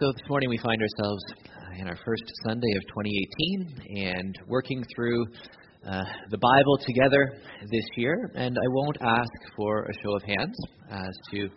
[0.00, 1.22] So this morning we find ourselves
[1.78, 5.26] in our first Sunday of 2018 and working through
[5.86, 7.34] uh, the Bible together
[7.70, 8.30] this year.
[8.34, 10.56] And I won't ask for a show of hands
[10.90, 11.50] as to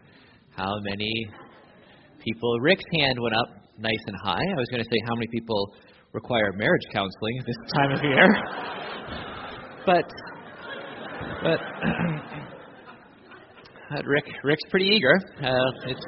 [0.57, 1.25] how many
[2.20, 2.59] people.
[2.59, 4.44] Rick's hand went up nice and high.
[4.44, 5.73] I was going to say how many people
[6.12, 8.27] require marriage counseling this time of year.
[9.85, 10.12] but
[13.89, 15.17] but Rick Rick's pretty eager.
[15.41, 16.05] Uh, it's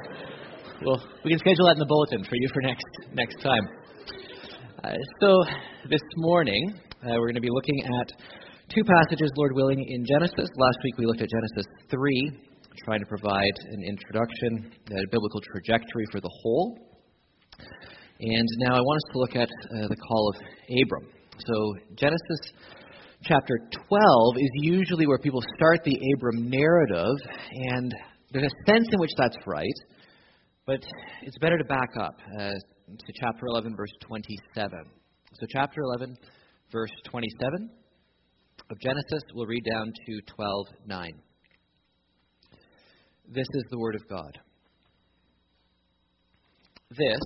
[0.84, 3.66] well, we can schedule that in the bulletin for you for next next time.
[4.84, 5.44] Uh, so
[5.90, 8.12] this morning uh, we're going to be looking at
[8.74, 10.50] two passages, Lord willing, in Genesis.
[10.58, 12.32] Last week we looked at Genesis three,
[12.84, 16.78] trying to provide an introduction, a biblical trajectory for the whole.
[18.20, 20.36] And now I want us to look at uh, the call of
[20.84, 21.08] Abram.
[21.40, 22.52] So Genesis
[23.24, 27.16] chapter 12 is usually where people start the Abram narrative,
[27.52, 27.94] and
[28.32, 29.74] there's a sense in which that's right.
[30.66, 30.80] But
[31.22, 32.50] it's better to back up uh,
[32.88, 34.80] to chapter 11, verse 27.
[35.40, 36.18] So, chapter 11,
[36.72, 37.70] verse 27
[38.72, 41.12] of Genesis, we'll read down to 12, 9.
[43.28, 44.40] This is the Word of God.
[46.98, 47.20] This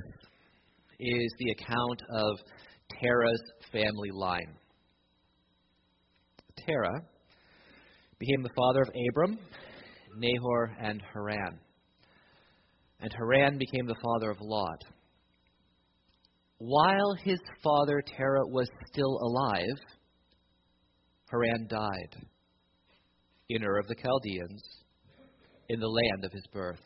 [0.99, 2.39] is the account of
[2.99, 4.53] Terah's family line.
[6.67, 7.01] Terah
[8.17, 9.39] became the father of Abram,
[10.17, 11.59] Nahor, and Haran
[13.01, 14.83] and Haran became the father of Lot.
[16.57, 19.79] While his father Terah was still alive,
[21.31, 22.27] Haran died
[23.49, 24.61] in Ur of the Chaldeans,
[25.69, 26.81] in the land of his birth.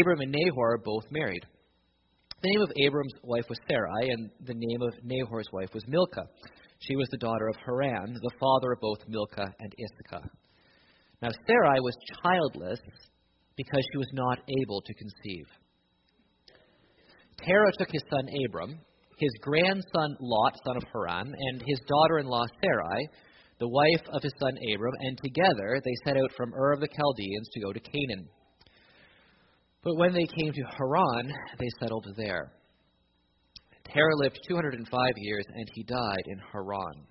[0.00, 1.44] Abram and Nahor both married.
[2.42, 6.26] The name of Abram's wife was Sarai, and the name of Nahor's wife was Milcah.
[6.80, 10.30] She was the daughter of Haran, the father of both Milcah and Iscah.
[11.22, 12.80] Now Sarai was childless
[13.60, 15.44] because she was not able to conceive.
[17.44, 18.72] Terah took his son Abram,
[19.18, 23.08] his grandson Lot, son of Haran, and his daughter in law Sarai,
[23.58, 26.88] the wife of his son Abram, and together they set out from Ur of the
[26.88, 28.28] Chaldeans to go to Canaan.
[29.82, 32.52] But when they came to Haran, they settled there.
[33.92, 37.06] Terah lived 205 years, and he died in Haran.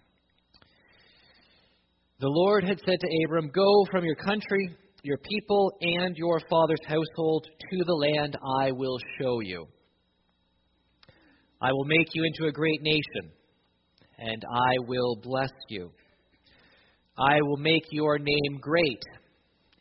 [2.19, 6.85] The Lord had said to Abram, Go from your country your people and your father's
[6.85, 9.65] household to the land I will show you.
[11.61, 13.31] I will make you into a great nation,
[14.17, 15.91] and I will bless you.
[17.17, 19.03] I will make your name great,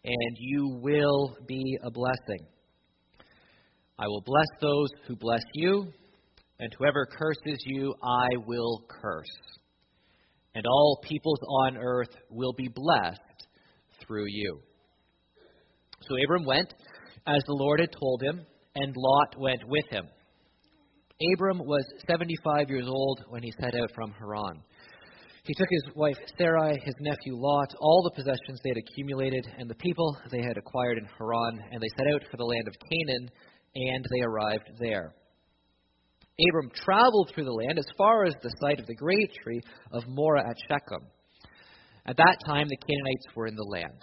[0.05, 2.47] and you will be a blessing.
[3.99, 5.93] I will bless those who bless you,
[6.61, 9.27] and whoever curses you, I will curse.
[10.55, 13.21] And all peoples on earth will be blessed
[14.05, 14.61] through you.
[16.09, 16.73] So Abram went
[17.27, 20.07] as the Lord had told him, and Lot went with him.
[21.35, 24.63] Abram was 75 years old when he set out from Haran.
[25.45, 29.69] He took his wife Sarai, his nephew Lot, all the possessions they had accumulated, and
[29.69, 32.75] the people they had acquired in Haran, and they set out for the land of
[32.89, 33.31] Canaan,
[33.75, 35.15] and they arrived there.
[36.49, 39.61] Abram traveled through the land as far as the site of the great tree
[39.93, 41.09] of Moreh at Shechem.
[42.07, 44.03] At that time, the Canaanites were in the land.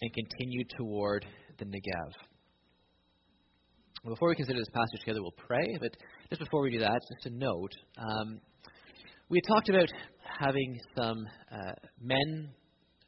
[0.00, 1.24] and continued toward
[1.58, 2.12] the Negev.
[4.04, 5.66] Before we consider this passage together, we'll pray.
[5.80, 5.90] But
[6.30, 7.72] just before we do that, just a note.
[7.98, 8.40] Um,
[9.28, 9.88] we had talked about
[10.38, 12.50] having some uh, men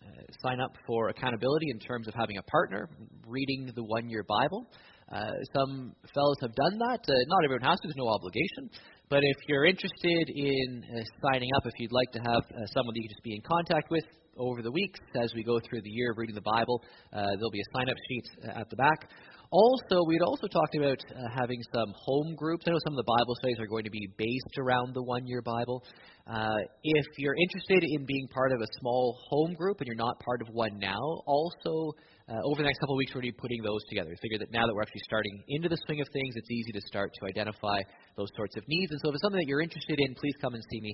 [0.03, 0.09] uh,
[0.43, 2.89] sign up for accountability in terms of having a partner,
[3.27, 4.67] reading the one year Bible.
[5.13, 7.01] Uh, some fellows have done that.
[7.07, 8.69] Uh, not everyone has to, there's no obligation.
[9.09, 12.95] But if you're interested in uh, signing up, if you'd like to have uh, someone
[12.95, 14.05] that you can just be in contact with
[14.39, 16.83] over the weeks as we go through the year of reading the Bible,
[17.13, 19.11] uh, there'll be a sign up sheet uh, at the back.
[19.51, 22.65] Also, we'd also talked about uh, having some home groups.
[22.67, 25.27] I know some of the Bible studies are going to be based around the one
[25.27, 25.83] year Bible.
[26.27, 30.21] Uh, if you're interested in being part of a small home group and you're not
[30.21, 31.97] part of one now, also
[32.29, 34.13] uh, over the next couple of weeks, we're going to be putting those together.
[34.21, 36.83] Figure that now that we're actually starting into the swing of things, it's easy to
[36.85, 37.81] start to identify
[38.19, 38.93] those sorts of needs.
[38.93, 40.93] And so, if it's something that you're interested in, please come and see me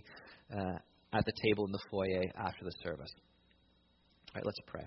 [0.54, 0.78] uh,
[1.18, 3.10] at the table in the foyer after the service.
[4.34, 4.82] All right, let's pray.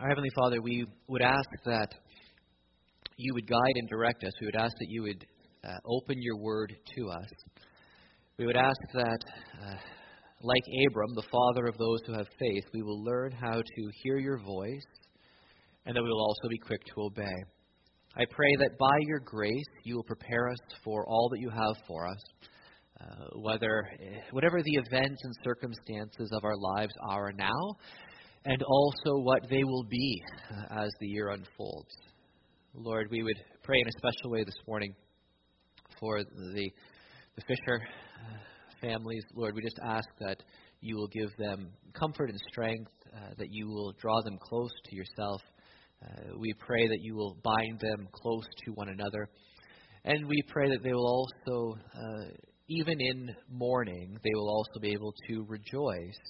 [0.00, 1.88] Our Heavenly Father, we would ask that
[3.18, 4.32] you would guide and direct us.
[4.40, 5.26] We would ask that you would
[5.64, 7.28] uh, open your word to us.
[8.38, 9.18] We would ask that,
[9.62, 9.74] uh,
[10.40, 14.16] like Abram, the father of those who have faith, we will learn how to hear
[14.16, 14.86] your voice
[15.84, 17.44] and that we will also be quick to obey.
[18.16, 21.76] I pray that by your grace you will prepare us for all that you have
[21.86, 22.18] for us,
[23.00, 23.88] uh, whether
[24.32, 27.76] whatever the events and circumstances of our lives are now,
[28.46, 31.94] and also what they will be uh, as the year unfolds.
[32.74, 34.92] Lord, we would pray in a special way this morning
[36.00, 36.70] for the
[37.36, 38.36] the Fisher uh,
[38.80, 39.22] families.
[39.36, 40.42] Lord, we just ask that
[40.80, 44.96] you will give them comfort and strength, uh, that you will draw them close to
[44.96, 45.40] yourself.
[46.02, 49.28] Uh, we pray that you will bind them close to one another.
[50.04, 52.24] And we pray that they will also, uh,
[52.68, 56.20] even in mourning, they will also be able to rejoice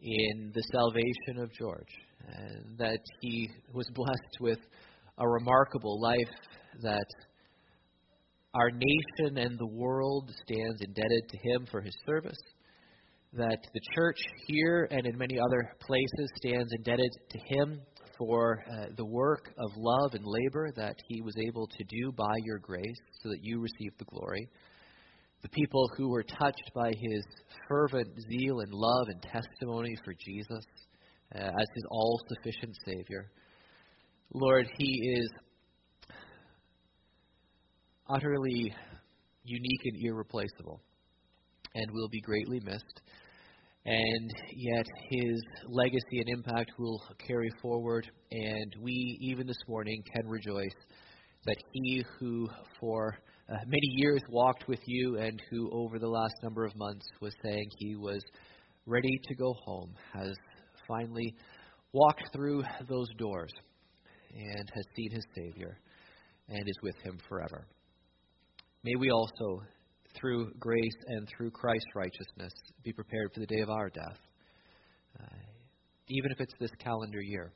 [0.00, 1.94] in the salvation of George.
[2.28, 4.58] And that he was blessed with
[5.18, 6.34] a remarkable life
[6.82, 7.06] that
[8.54, 12.38] our nation and the world stands indebted to him for his service.
[13.32, 17.80] That the church here and in many other places stands indebted to him
[18.24, 22.32] for uh, the work of love and labor that he was able to do by
[22.44, 24.48] your grace so that you receive the glory.
[25.42, 27.24] The people who were touched by his
[27.68, 30.64] fervent zeal and love and testimony for Jesus
[31.34, 33.28] uh, as his all sufficient Savior.
[34.32, 35.28] Lord, he is
[38.08, 38.72] utterly
[39.42, 40.80] unique and irreplaceable
[41.74, 43.02] and will be greatly missed.
[43.84, 50.28] And yet his legacy and impact will carry forward, and we, even this morning, can
[50.28, 50.76] rejoice
[51.46, 52.48] that he who
[52.78, 53.16] for
[53.48, 57.34] uh, many years walked with you and who over the last number of months was
[57.42, 58.22] saying he was
[58.86, 60.32] ready to go home has
[60.86, 61.34] finally
[61.92, 63.52] walked through those doors
[64.34, 65.78] and has seen his Savior
[66.48, 67.66] and is with him forever.
[68.84, 69.62] May we also,
[70.18, 72.52] through grace and through Christ's righteousness,
[72.84, 74.18] be prepared for the day of our death,
[75.20, 75.36] uh,
[76.08, 77.52] even if it's this calendar year,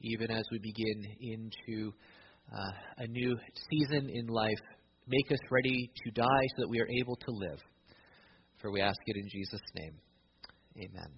[0.00, 1.92] even as we begin into
[2.52, 3.36] uh, a new
[3.70, 4.58] season in life.
[5.06, 7.58] Make us ready to die so that we are able to live.
[8.60, 9.94] For we ask it in Jesus' name.
[10.78, 11.12] Amen.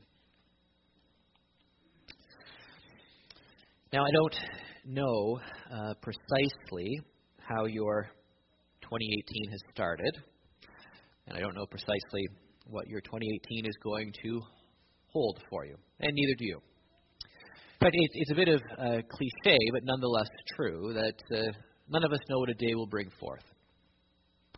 [3.93, 4.37] Now, I don't
[4.85, 5.41] know
[5.73, 7.01] uh, precisely
[7.39, 8.09] how your
[8.87, 10.15] 2018 has started,
[11.27, 12.23] and I don't know precisely
[12.69, 14.41] what your 2018 is going to
[15.09, 16.61] hold for you, and neither do you.
[17.81, 21.53] But it, it's a bit of a cliche, but nonetheless true, that uh,
[21.89, 23.43] none of us know what a day will bring forth.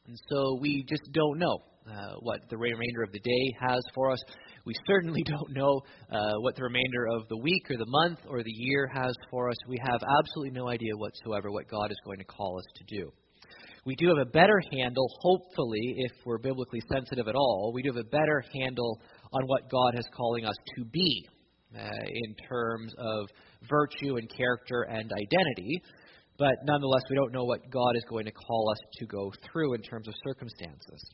[0.06, 4.10] And so we just don't know uh, what the remainder of the day has for
[4.10, 4.20] us.
[4.66, 5.80] We certainly don't know
[6.12, 9.48] uh, what the remainder of the week or the month or the year has for
[9.48, 9.56] us.
[9.66, 13.10] We have absolutely no idea whatsoever what God is going to call us to do
[13.84, 17.90] we do have a better handle, hopefully, if we're biblically sensitive at all, we do
[17.94, 19.00] have a better handle
[19.32, 21.26] on what God is calling us to be
[21.76, 23.26] uh, in terms of
[23.68, 25.82] virtue and character and identity.
[26.38, 29.74] But nonetheless, we don't know what God is going to call us to go through
[29.74, 31.10] in terms of circumstances.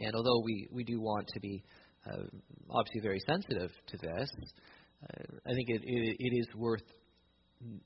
[0.00, 1.62] And although we, we do want to be
[2.06, 2.24] uh,
[2.70, 4.28] obviously very sensitive to this,
[5.02, 6.82] uh, I think it, it, it is worth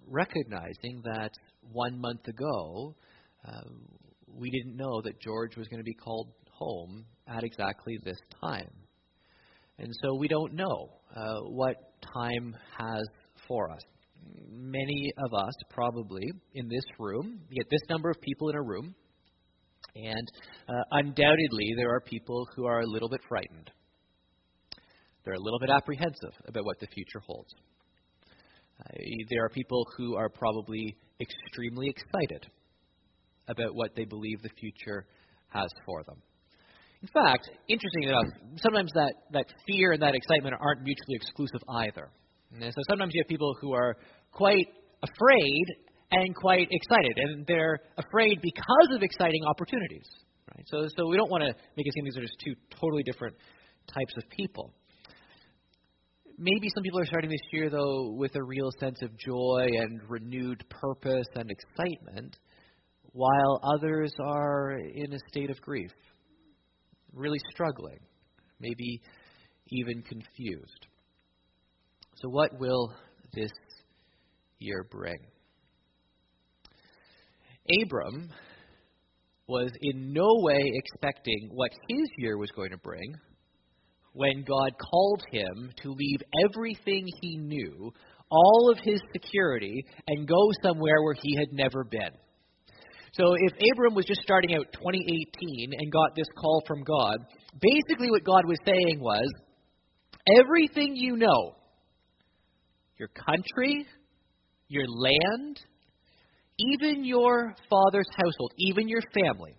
[0.06, 1.30] recognizing that
[1.72, 2.94] one month ago,
[3.46, 3.60] uh,
[4.26, 8.70] we didn't know that George was going to be called home at exactly this time.
[9.78, 11.76] And so we don't know uh, what
[12.14, 13.06] time has
[13.46, 13.82] for us.
[14.50, 18.94] Many of us, probably in this room, get this number of people in a room,
[19.94, 20.28] and
[20.68, 23.70] uh, undoubtedly there are people who are a little bit frightened.
[25.24, 27.54] They're a little bit apprehensive about what the future holds.
[28.80, 28.98] Uh,
[29.30, 32.46] there are people who are probably extremely excited
[33.48, 35.06] about what they believe the future
[35.48, 36.22] has for them.
[37.02, 38.26] In fact, interestingly enough,
[38.56, 42.10] sometimes that, that fear and that excitement aren't mutually exclusive either.
[42.52, 43.96] And so sometimes you have people who are
[44.32, 44.66] quite
[45.02, 45.64] afraid
[46.10, 50.06] and quite excited, and they're afraid because of exciting opportunities.
[50.56, 50.64] Right?
[50.66, 53.36] So, so we don't want to make it seem these are just two totally different
[53.86, 54.72] types of people.
[56.38, 60.00] Maybe some people are starting this year, though, with a real sense of joy and
[60.08, 62.36] renewed purpose and excitement
[63.18, 65.90] while others are in a state of grief,
[67.12, 67.98] really struggling,
[68.60, 69.02] maybe
[69.72, 70.86] even confused.
[72.14, 72.94] So, what will
[73.34, 73.50] this
[74.60, 75.18] year bring?
[77.82, 78.30] Abram
[79.48, 83.16] was in no way expecting what his year was going to bring
[84.12, 87.92] when God called him to leave everything he knew,
[88.30, 92.12] all of his security and go somewhere where he had never been.
[93.12, 97.18] So if Abram was just starting out 2018 and got this call from God,
[97.60, 99.30] basically what God was saying was
[100.38, 101.54] everything you know,
[102.98, 103.86] your country,
[104.68, 105.60] your land,
[106.58, 109.56] even your father's household, even your family,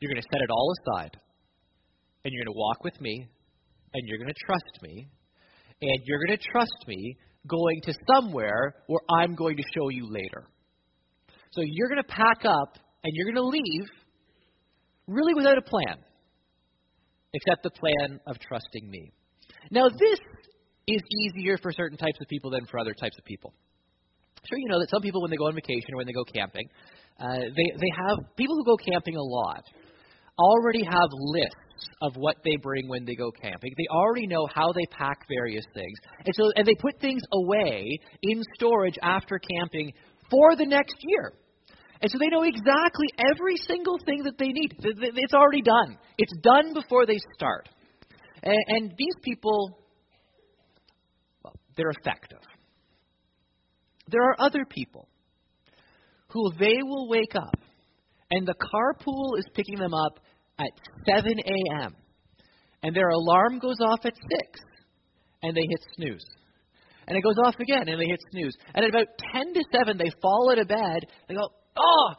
[0.00, 1.16] you're going to set it all aside.
[2.24, 3.28] And you're going to walk with me.
[3.94, 5.08] And you're going to trust me.
[5.80, 7.16] And you're going to trust me
[7.48, 10.48] going to somewhere where I'm going to show you later.
[11.56, 13.88] So you're going to pack up and you're going to leave
[15.06, 15.96] really without a plan,
[17.32, 19.10] except the plan of trusting me.
[19.70, 20.18] Now, this
[20.86, 23.54] is easier for certain types of people than for other types of people.
[24.48, 26.24] Sure, you know that some people, when they go on vacation or when they go
[26.24, 26.68] camping,
[27.18, 29.64] uh, they, they have people who go camping a lot
[30.38, 33.72] already have lists of what they bring when they go camping.
[33.78, 35.98] They already know how they pack various things.
[36.26, 39.92] And so and they put things away in storage after camping
[40.30, 41.32] for the next year.
[42.06, 44.76] And so they know exactly every single thing that they need.
[44.78, 45.98] It's already done.
[46.16, 47.68] It's done before they start.
[48.44, 49.80] And, and these people,
[51.42, 52.38] well, they're effective.
[54.08, 55.08] There are other people
[56.28, 57.58] who they will wake up
[58.30, 60.20] and the carpool is picking them up
[60.60, 60.70] at
[61.12, 61.96] 7 a.m.
[62.84, 64.60] and their alarm goes off at 6
[65.42, 66.24] and they hit snooze.
[67.08, 68.56] And it goes off again and they hit snooze.
[68.76, 71.06] And at about 10 to 7, they fall out of bed.
[71.28, 72.14] They go, oh,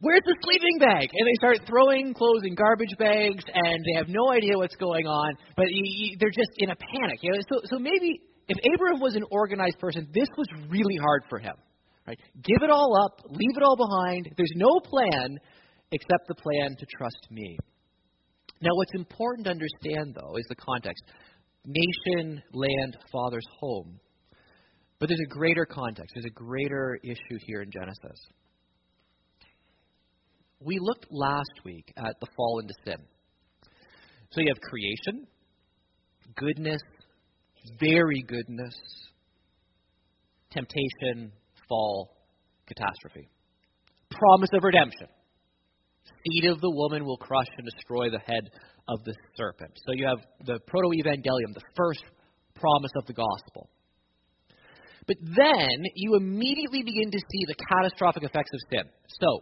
[0.00, 1.08] where's the sleeping bag?
[1.12, 5.06] And they start throwing clothes in garbage bags, and they have no idea what's going
[5.06, 7.18] on, but you, you, they're just in a panic.
[7.22, 7.40] You know?
[7.52, 11.54] so, so maybe if Abraham was an organized person, this was really hard for him.
[12.06, 12.18] Right?
[12.42, 14.28] Give it all up, leave it all behind.
[14.36, 15.38] There's no plan
[15.92, 17.56] except the plan to trust me.
[18.60, 21.02] Now, what's important to understand, though, is the context
[21.64, 23.98] nation, land, father's home.
[24.98, 28.20] But there's a greater context, there's a greater issue here in Genesis.
[30.60, 33.04] We looked last week at the fall into sin.
[34.30, 35.26] So you have creation,
[36.36, 36.80] goodness,
[37.80, 38.74] very goodness,
[40.50, 41.32] temptation,
[41.68, 42.16] fall,
[42.66, 43.28] catastrophe.
[44.10, 45.08] Promise of redemption.
[46.04, 48.50] Seed of the woman will crush and destroy the head
[48.88, 49.72] of the serpent.
[49.86, 52.04] So you have the proto evangelium, the first
[52.54, 53.68] promise of the gospel.
[55.06, 58.90] But then you immediately begin to see the catastrophic effects of sin.
[59.20, 59.40] So,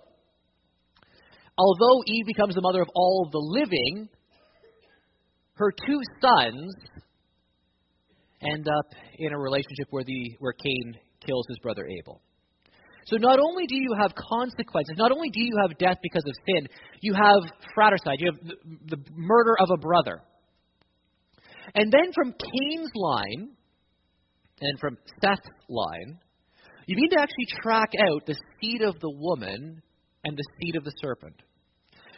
[1.56, 4.08] although Eve becomes the mother of all the living,
[5.54, 6.74] her two sons
[8.42, 8.86] end up
[9.18, 10.94] in a relationship where the where Cain
[11.24, 12.20] kills his brother Abel.
[13.06, 16.34] So not only do you have consequences, not only do you have death because of
[16.46, 16.68] sin,
[17.00, 17.42] you have
[17.74, 20.22] fratricide, you have the, the murder of a brother.
[21.74, 23.50] And then from Cain's line
[24.60, 26.18] and from Seth's line,
[26.86, 29.82] you need to actually track out the seed of the woman
[30.24, 31.36] and the seed of the serpent.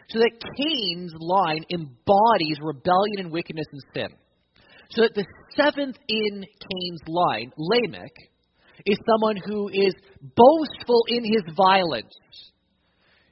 [0.09, 4.09] So that Cain's line embodies rebellion and wickedness and sin.
[4.91, 5.25] So that the
[5.57, 8.13] seventh in Cain's line, Lamech,
[8.85, 12.15] is someone who is boastful in his violence.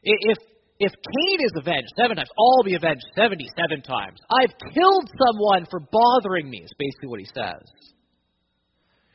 [0.02, 0.38] If
[0.78, 4.18] if Cain is avenged seven times, I'll be avenged seventy-seven times.
[4.30, 6.62] I've killed someone for bothering me.
[6.64, 7.62] Is basically what he says.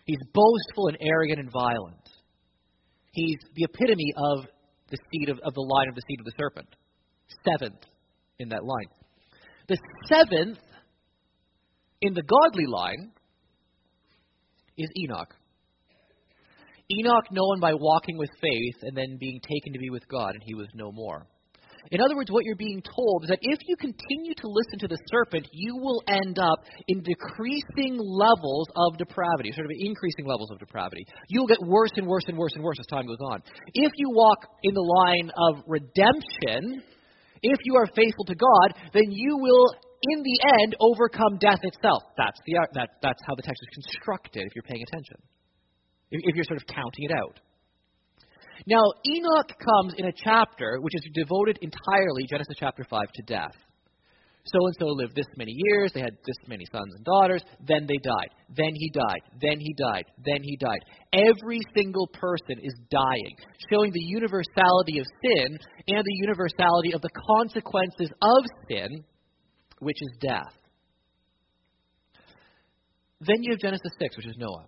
[0.05, 2.07] He's boastful and arrogant and violent.
[3.11, 4.45] He's the epitome of
[4.89, 6.67] the seed of, of the line of the seed of the serpent.
[7.49, 7.81] Seventh
[8.39, 8.87] in that line.
[9.67, 9.77] The
[10.07, 10.59] seventh
[12.01, 13.11] in the godly line
[14.77, 15.33] is Enoch.
[16.89, 20.43] Enoch known by walking with faith and then being taken to be with God, and
[20.45, 21.27] he was no more.
[21.91, 24.87] In other words, what you're being told is that if you continue to listen to
[24.87, 30.51] the serpent, you will end up in decreasing levels of depravity, sort of increasing levels
[30.51, 31.05] of depravity.
[31.29, 33.41] You'll get worse and worse and worse and worse as time goes on.
[33.73, 36.83] If you walk in the line of redemption,
[37.41, 39.65] if you are faithful to God, then you will,
[40.01, 42.03] in the end, overcome death itself.
[42.17, 45.17] That's, the, that, that's how the text is constructed, if you're paying attention
[46.11, 47.39] if you're sort of counting it out.
[48.65, 53.53] Now, Enoch comes in a chapter which is devoted entirely, Genesis chapter 5, to death.
[54.45, 57.85] So and so lived this many years, they had this many sons and daughters, then
[57.85, 60.79] they died, then he died, then he died, then he died.
[61.11, 63.35] Every single person is dying,
[63.69, 65.59] showing the universality of sin
[65.89, 69.03] and the universality of the consequences of sin,
[69.79, 70.53] which is death.
[73.19, 74.67] Then you have Genesis 6, which is Noah.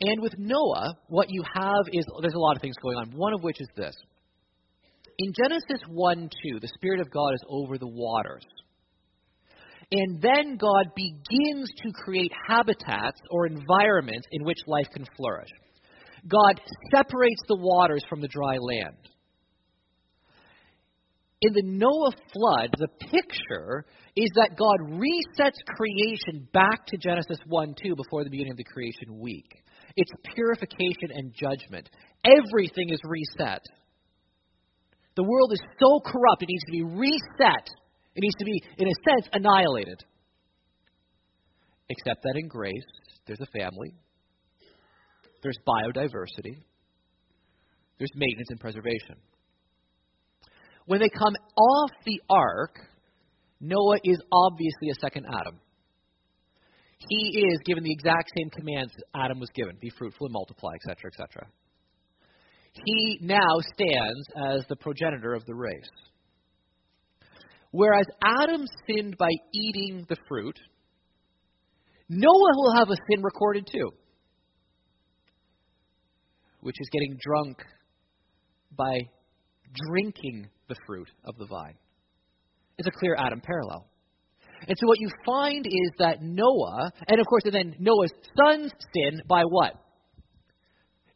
[0.00, 3.32] And with Noah, what you have is there's a lot of things going on, one
[3.32, 3.94] of which is this.
[5.18, 8.44] In Genesis 1 2, the Spirit of God is over the waters.
[9.92, 15.50] And then God begins to create habitats or environments in which life can flourish.
[16.26, 16.60] God
[16.92, 18.96] separates the waters from the dry land.
[21.42, 23.84] In the Noah flood, the picture
[24.16, 28.64] is that God resets creation back to Genesis 1 2 before the beginning of the
[28.64, 29.62] creation week.
[29.96, 31.88] It's purification and judgment.
[32.24, 33.62] Everything is reset.
[35.16, 37.66] The world is so corrupt, it needs to be reset.
[38.16, 40.02] It needs to be, in a sense, annihilated.
[41.88, 42.72] Except that in grace,
[43.26, 43.94] there's a family,
[45.42, 46.56] there's biodiversity,
[47.98, 49.16] there's maintenance and preservation.
[50.86, 52.76] When they come off the ark,
[53.60, 55.60] Noah is obviously a second Adam.
[56.98, 61.10] He is given the exact same commands Adam was given be fruitful and multiply, etc.,
[61.12, 61.46] etc.
[62.84, 65.90] He now stands as the progenitor of the race.
[67.70, 70.58] Whereas Adam sinned by eating the fruit,
[72.08, 73.90] Noah will have a sin recorded too,
[76.60, 77.58] which is getting drunk
[78.76, 79.00] by
[79.88, 81.74] drinking the fruit of the vine.
[82.78, 83.86] It's a clear Adam parallel.
[84.66, 88.72] And so what you find is that Noah, and of course, and then Noah's sons
[88.94, 89.74] sin by what?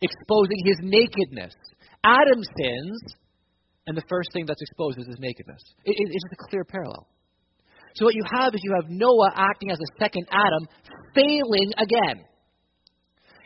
[0.01, 1.55] Exposing his nakedness.
[2.05, 3.01] Adam sins,
[3.87, 5.63] and the first thing that's exposed is his nakedness.
[5.85, 7.09] It, it, it's a clear parallel.
[7.95, 10.69] So what you have is you have Noah acting as a second Adam,
[11.15, 12.25] failing again.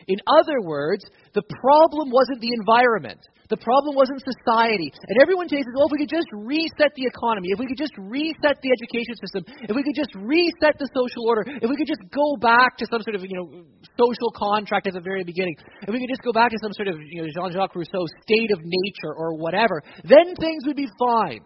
[0.07, 3.19] In other words, the problem wasn't the environment.
[3.49, 4.93] The problem wasn't society.
[5.07, 7.77] And everyone says, well, oh, if we could just reset the economy, if we could
[7.77, 11.75] just reset the education system, if we could just reset the social order, if we
[11.75, 13.67] could just go back to some sort of, you know,
[13.99, 16.87] social contract at the very beginning, if we could just go back to some sort
[16.87, 21.43] of, you know, Jean-Jacques Rousseau state of nature or whatever, then things would be fine.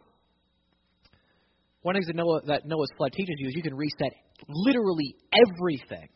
[1.81, 4.13] One things that, Noah, that Noah's flood teaches you is you can reset
[4.47, 6.09] literally everything.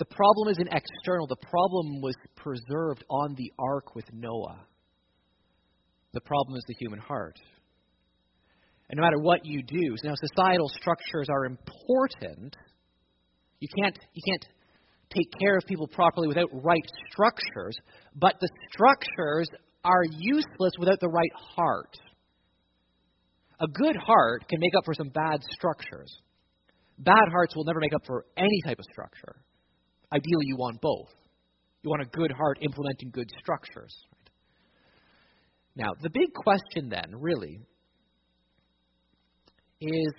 [0.00, 4.64] The problem isn't external, the problem was preserved on the ark with Noah.
[6.14, 7.38] The problem is the human heart.
[8.88, 12.56] And no matter what you do, now societal structures are important.
[13.58, 14.46] You can't, you can't
[15.14, 17.76] take care of people properly without right structures,
[18.16, 19.48] but the structures
[19.84, 21.94] are useless without the right heart.
[23.60, 26.10] A good heart can make up for some bad structures.
[26.96, 29.36] Bad hearts will never make up for any type of structure.
[30.12, 31.08] Ideally, you want both.
[31.82, 33.94] You want a good heart implementing good structures.
[35.76, 37.60] Now, the big question then, really,
[39.80, 40.12] is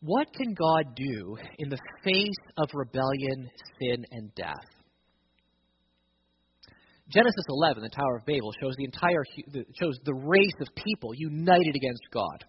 [0.00, 3.48] what can God do in the face of rebellion,
[3.80, 4.54] sin, and death?
[7.08, 9.24] Genesis 11, the Tower of Babel, shows the entire
[9.80, 12.44] shows the race of people united against God.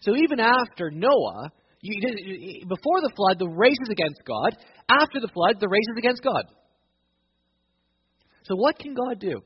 [0.00, 4.56] So even after Noah, you, before the flood, the race is against God.
[4.90, 6.44] After the flood, the race is against God.
[8.44, 9.40] So, what can God do?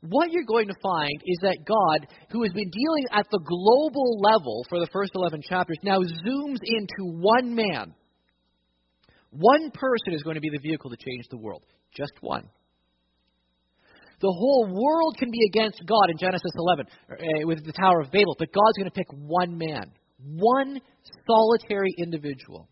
[0.00, 4.20] What you're going to find is that God, who has been dealing at the global
[4.20, 7.94] level for the first 11 chapters, now zooms into one man.
[9.30, 11.62] One person is going to be the vehicle to change the world.
[11.94, 12.48] Just one.
[14.20, 18.10] The whole world can be against God in Genesis 11 uh, with the Tower of
[18.10, 19.92] Babel, but God's going to pick one man.
[20.18, 20.80] One
[21.26, 22.68] solitary individual.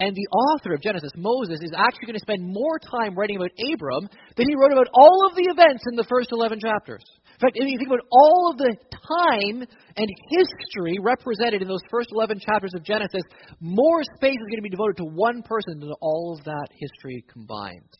[0.00, 3.54] And the author of Genesis, Moses, is actually going to spend more time writing about
[3.54, 7.04] Abram than he wrote about all of the events in the first 11 chapters.
[7.34, 9.62] In fact, if you think about all of the time
[9.96, 13.22] and history represented in those first 11 chapters of Genesis,
[13.60, 17.24] more space is going to be devoted to one person than all of that history
[17.30, 17.94] combined.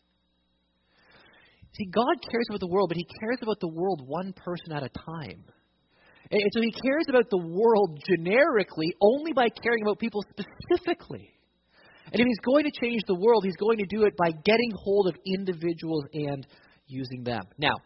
[1.78, 4.82] See, God cares about the world, but He cares about the world one person at
[4.82, 5.44] a time.
[6.34, 11.30] And so he cares about the world generically only by caring about people specifically.
[12.12, 14.72] And if he's going to change the world, he's going to do it by getting
[14.76, 16.44] hold of individuals and
[16.88, 17.42] using them.
[17.56, 17.76] Now,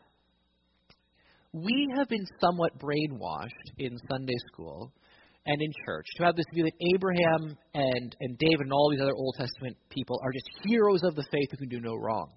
[1.52, 4.92] we have been somewhat brainwashed in Sunday school
[5.44, 9.00] and in church to have this view that Abraham and, and David and all these
[9.00, 12.30] other Old Testament people are just heroes of the faith who can do no wrong.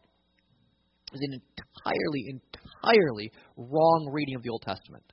[1.14, 2.42] It's an entirely,
[2.84, 5.04] entirely wrong reading of the Old Testament.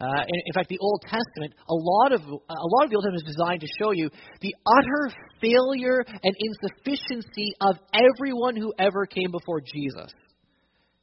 [0.00, 3.04] Uh, in, in, fact, the Old Testament, a lot of a lot of the Old
[3.06, 9.06] Testament is designed to show you the utter failure and insufficiency of everyone who ever
[9.06, 10.10] came before Jesus,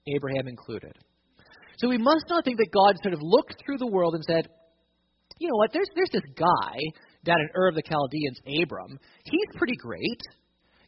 [0.07, 0.91] Abraham included.
[1.77, 4.49] So we must not think that God sort of looked through the world and said,
[5.39, 5.71] "You know what?
[5.71, 6.75] There's there's this guy
[7.23, 8.99] down in Ur of the Chaldeans, Abram.
[9.23, 10.21] He's pretty great."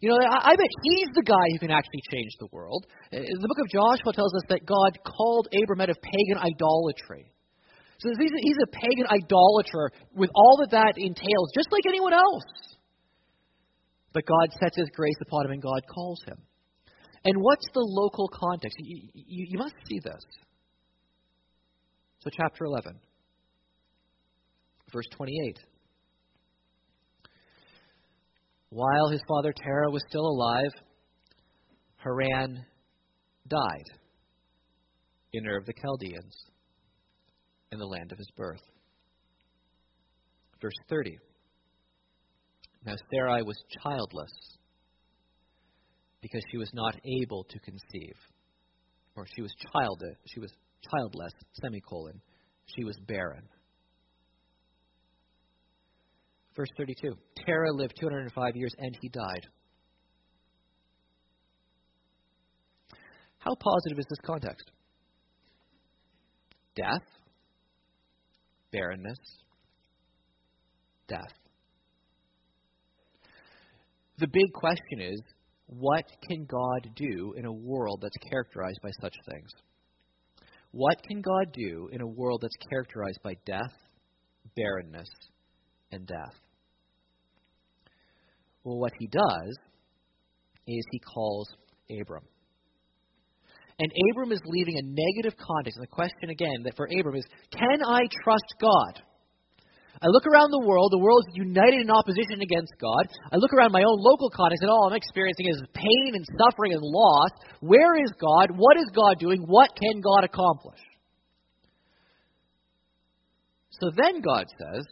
[0.02, 2.86] You know, I, I bet he's the guy who can actually change the world.
[3.14, 7.32] Uh, the book of Joshua tells us that God called Abram out of pagan idolatry.
[8.00, 12.14] So he's a, he's a pagan idolater with all that that entails, just like anyone
[12.14, 12.44] else.
[14.14, 16.38] But God sets his grace upon him and God calls him.
[17.26, 18.76] And what's the local context?
[18.80, 20.22] You, you, you must see this.
[22.20, 23.00] So, chapter 11,
[24.92, 25.60] verse 28.
[28.70, 30.72] While his father Terah was still alive,
[31.98, 32.66] Haran
[33.48, 33.86] died
[35.34, 36.53] in Ur of the Chaldeans
[37.74, 38.62] in the land of his birth.
[40.62, 41.18] Verse 30.
[42.86, 44.32] Now Sarai was childless
[46.22, 48.16] because she was not able to conceive.
[49.16, 50.02] Or she was child
[50.34, 50.52] she was
[50.90, 52.22] childless, semicolon.
[52.66, 53.44] She was barren.
[56.56, 57.14] Verse 32.
[57.46, 59.48] Terah lived 205 years and he died.
[63.40, 64.72] How positive is this context?
[66.76, 67.04] Death,
[68.74, 69.20] barrenness,
[71.08, 71.34] death.
[74.18, 75.22] The big question is
[75.68, 79.50] what can God do in a world that's characterized by such things?
[80.72, 83.74] What can God do in a world that's characterized by death,
[84.56, 85.08] barrenness,
[85.92, 86.36] and death?
[88.64, 89.58] Well, what he does
[90.68, 91.48] is he calls
[92.02, 92.24] Abram.
[93.80, 95.78] And Abram is leaving a negative context.
[95.78, 99.02] And the question again that for Abram is can I trust God?
[100.04, 103.08] I look around the world, the world is united in opposition against God.
[103.32, 106.74] I look around my own local context, and all I'm experiencing is pain and suffering
[106.74, 107.32] and loss.
[107.62, 108.52] Where is God?
[108.52, 109.44] What is God doing?
[109.48, 110.82] What can God accomplish?
[113.80, 114.84] So then God says,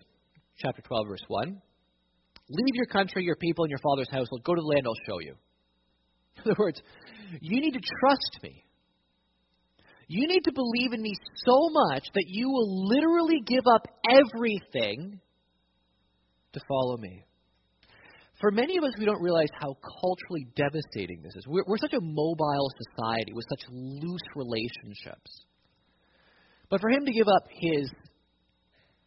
[0.57, 1.61] chapter 12, verse 1,
[2.49, 4.43] Leave your country, your people, and your father's household.
[4.43, 5.35] Go to the land I'll show you.
[6.45, 6.81] In other words,
[7.41, 8.63] you need to trust me.
[10.13, 11.13] You need to believe in me
[11.45, 15.21] so much that you will literally give up everything
[16.51, 17.23] to follow me.
[18.41, 21.47] For many of us, we don't realize how culturally devastating this is.
[21.47, 25.45] We're, we're such a mobile society with such loose relationships.
[26.69, 27.89] But for him to give up his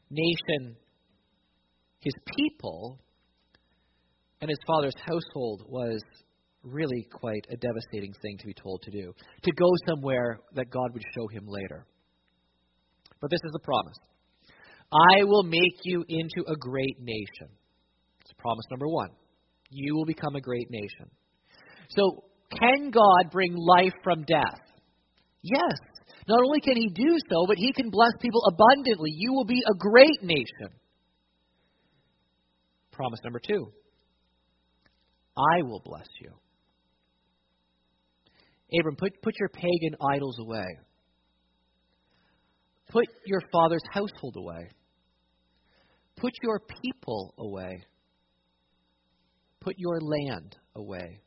[0.08, 0.74] nation,
[2.00, 2.98] his people,
[4.40, 6.00] and his father's household was
[6.64, 9.12] really quite a devastating thing to be told to do.
[9.42, 11.86] To go somewhere that God would show him later.
[13.20, 13.96] But this is the promise
[14.92, 17.48] I will make you into a great nation.
[18.20, 19.10] It's promise number one.
[19.70, 21.10] You will become a great nation.
[21.88, 22.24] So,
[22.58, 24.60] can God bring life from death?
[25.42, 25.78] Yes.
[26.28, 29.10] Not only can He do so, but He can bless people abundantly.
[29.14, 30.78] You will be a great nation.
[32.92, 33.72] Promise number two
[35.36, 36.30] I will bless you.
[38.78, 40.66] Abram, put, put your pagan idols away.
[42.90, 44.68] Put your father's household away.
[46.16, 47.84] Put your people away.
[49.60, 51.20] Put your land away.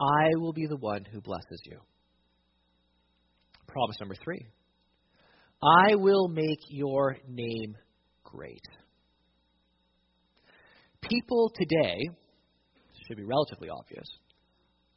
[0.00, 1.78] I will be the one who blesses you.
[3.66, 4.46] Promise number three
[5.62, 7.76] I will make your name
[8.24, 8.62] great.
[11.00, 11.98] People today,
[13.06, 14.06] should be relatively obvious,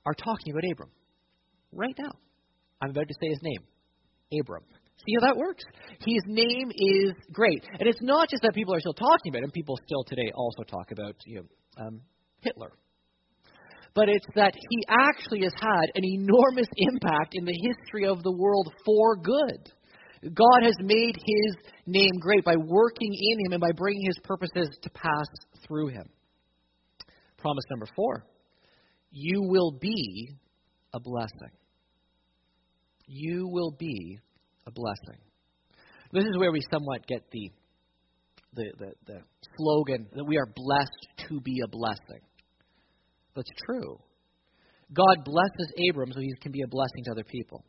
[0.05, 0.91] are talking about Abram.
[1.71, 2.11] Right now.
[2.81, 3.63] I'm about to say his name
[4.39, 4.63] Abram.
[4.97, 5.63] See how that works?
[5.99, 7.63] His name is great.
[7.79, 10.63] And it's not just that people are still talking about him, people still today also
[10.63, 12.01] talk about you know, um,
[12.39, 12.71] Hitler.
[13.93, 18.31] But it's that he actually has had an enormous impact in the history of the
[18.31, 19.71] world for good.
[20.33, 24.69] God has made his name great by working in him and by bringing his purposes
[24.81, 25.27] to pass
[25.67, 26.09] through him.
[27.37, 28.25] Promise number four
[29.15, 30.29] you will be
[30.93, 31.55] a blessing.
[33.07, 34.19] You will be
[34.67, 35.21] a blessing.
[36.11, 37.49] This is where we somewhat get the,
[38.55, 39.19] the, the, the
[39.57, 42.19] slogan that we are blessed to be a blessing.
[43.37, 43.97] That's true.
[44.93, 47.63] God blesses Abram so he can be a blessing to other people.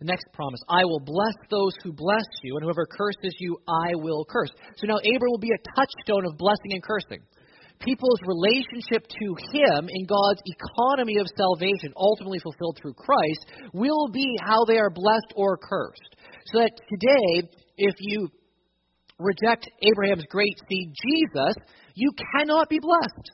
[0.00, 3.94] The next promise I will bless those who bless you, and whoever curses you, I
[3.94, 4.50] will curse.
[4.76, 7.24] So now Abram will be a touchstone of blessing and cursing
[7.80, 14.36] people's relationship to Him in God's economy of salvation, ultimately fulfilled through Christ, will be
[14.40, 16.16] how they are blessed or cursed.
[16.52, 18.28] So that today, if you
[19.18, 21.54] reject Abraham's great seed, Jesus,
[21.94, 23.30] you cannot be blessed.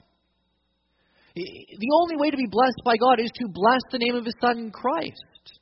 [1.35, 4.35] The only way to be blessed by God is to bless the name of His
[4.41, 5.59] Son, Christ.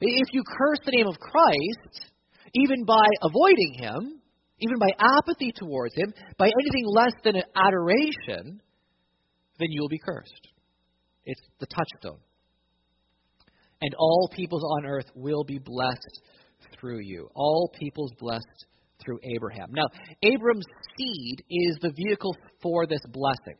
[0.00, 2.10] If you curse the name of Christ,
[2.54, 4.21] even by avoiding Him,
[4.62, 8.60] even by apathy towards Him, by anything less than an adoration,
[9.58, 10.48] then you will be cursed.
[11.24, 12.20] It's the touchstone.
[13.80, 16.20] And all peoples on earth will be blessed
[16.78, 17.28] through you.
[17.34, 18.66] All peoples blessed
[19.04, 19.70] through Abraham.
[19.72, 19.88] Now,
[20.22, 23.56] Abram's seed is the vehicle for this blessing.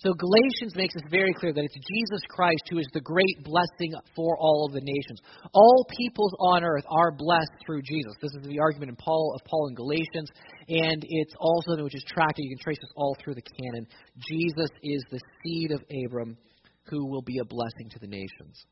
[0.00, 3.94] So Galatians makes it very clear that it's Jesus Christ who is the great blessing
[4.14, 5.20] for all of the nations.
[5.52, 8.14] All peoples on earth are blessed through Jesus.
[8.22, 10.30] This is the argument in Paul of Paul in Galatians,
[10.68, 12.38] and it's also which is tracked.
[12.38, 13.86] You can trace this all through the canon.
[14.30, 16.36] Jesus is the seed of Abram,
[16.84, 18.64] who will be a blessing to the nations.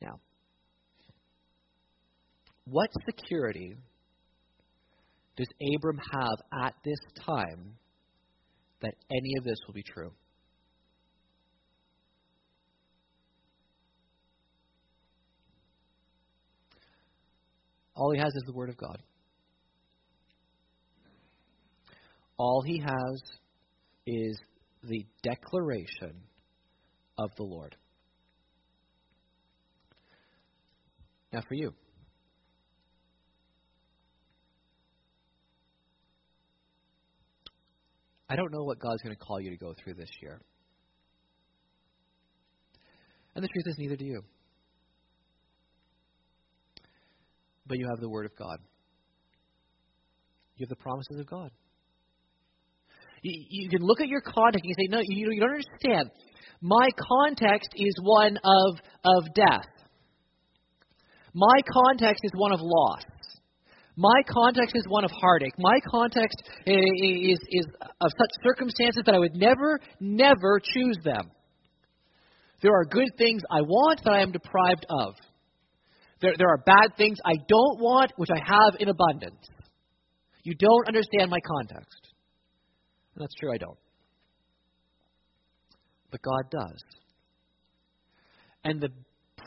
[0.00, 0.20] Now,
[2.64, 3.74] what security
[5.36, 7.74] does Abram have at this time
[8.82, 10.12] that any of this will be true?
[17.94, 19.02] All he has is the Word of God.
[22.36, 23.22] All he has
[24.06, 24.38] is
[24.84, 26.22] the declaration
[27.18, 27.74] of the Lord.
[31.32, 31.74] Now, for you.
[38.28, 40.40] I don't know what God's going to call you to go through this year.
[43.34, 44.22] And the truth is, neither do you.
[47.66, 48.58] But you have the Word of God,
[50.56, 51.50] you have the promises of God.
[53.22, 56.10] You, you can look at your context and you say, No, you, you don't understand.
[56.60, 59.66] My context is one of, of death.
[61.34, 63.02] My context is one of loss.
[64.00, 65.54] My context is one of heartache.
[65.58, 67.66] My context is, is
[68.00, 71.32] of such circumstances that I would never, never choose them.
[72.62, 75.14] There are good things I want that I am deprived of.
[76.20, 79.44] There, there are bad things I don't want, which I have in abundance.
[80.44, 82.08] You don't understand my context.
[83.16, 83.78] And that's true, I don't.
[86.12, 86.82] But God does.
[88.62, 88.90] And the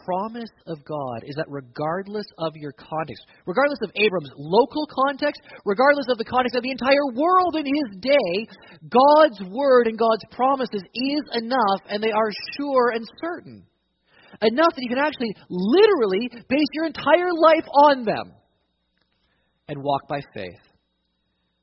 [0.06, 6.08] promise of God is that regardless of your context, regardless of Abram's local context, regardless
[6.10, 8.48] of the context of the entire world in his day,
[8.90, 13.66] God's word and God's promises is enough and they are sure and certain.
[14.42, 18.34] Enough that you can actually literally base your entire life on them
[19.68, 20.62] and walk by faith,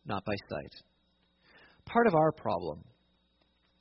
[0.07, 0.73] not by sight.
[1.87, 2.85] Part of our problem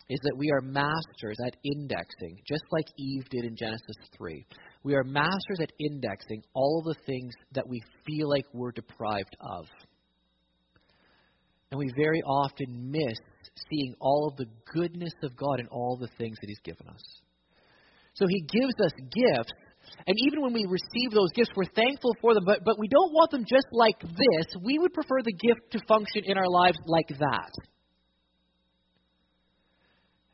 [0.09, 4.45] is that we are masters at indexing, just like Eve did in Genesis 3.
[4.83, 9.65] We are masters at indexing all the things that we feel like we're deprived of.
[11.71, 13.17] And we very often miss
[13.69, 17.03] seeing all of the goodness of God in all the things that He's given us.
[18.13, 19.51] So He gives us gifts,
[20.07, 23.13] and even when we receive those gifts, we're thankful for them, but, but we don't
[23.13, 24.47] want them just like this.
[24.61, 27.51] We would prefer the gift to function in our lives like that.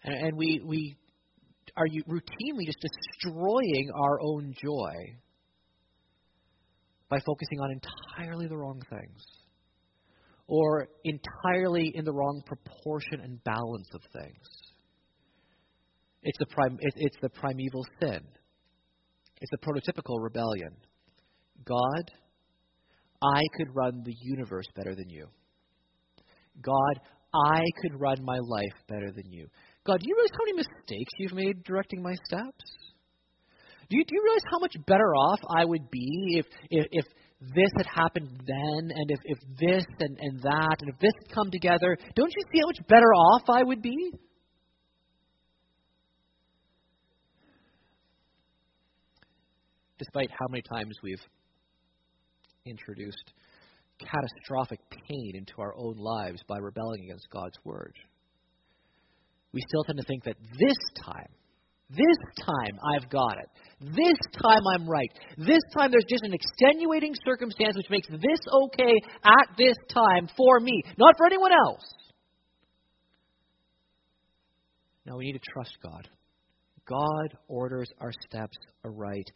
[0.03, 0.95] And, and we, we
[1.77, 4.93] are routinely just destroying our own joy
[7.09, 9.21] by focusing on entirely the wrong things
[10.47, 14.47] or entirely in the wrong proportion and balance of things.
[16.21, 18.19] It's the, prim, it's the primeval sin.
[19.41, 20.71] It's the prototypical rebellion.
[21.65, 22.11] God,
[23.21, 25.27] I could run the universe better than you.
[26.61, 26.99] God,
[27.33, 29.47] I could run my life better than you.
[29.85, 32.63] God, do you realize how many mistakes you've made directing my steps?
[33.89, 37.05] Do you, do you realize how much better off I would be if, if, if
[37.41, 41.35] this had happened then, and if, if this and, and that, and if this had
[41.35, 41.97] come together?
[42.15, 44.11] Don't you see how much better off I would be?
[49.99, 51.21] Despite how many times we've
[52.65, 53.33] introduced
[53.99, 57.93] catastrophic pain into our own lives by rebelling against God's word
[59.53, 61.29] we still tend to think that this time,
[61.89, 63.49] this time I've got it.
[63.79, 65.11] This time I'm right.
[65.37, 70.59] This time there's just an extenuating circumstance which makes this okay at this time for
[70.59, 71.83] me, not for anyone else.
[75.05, 76.07] No, we need to trust God.
[76.87, 79.29] God orders our steps aright,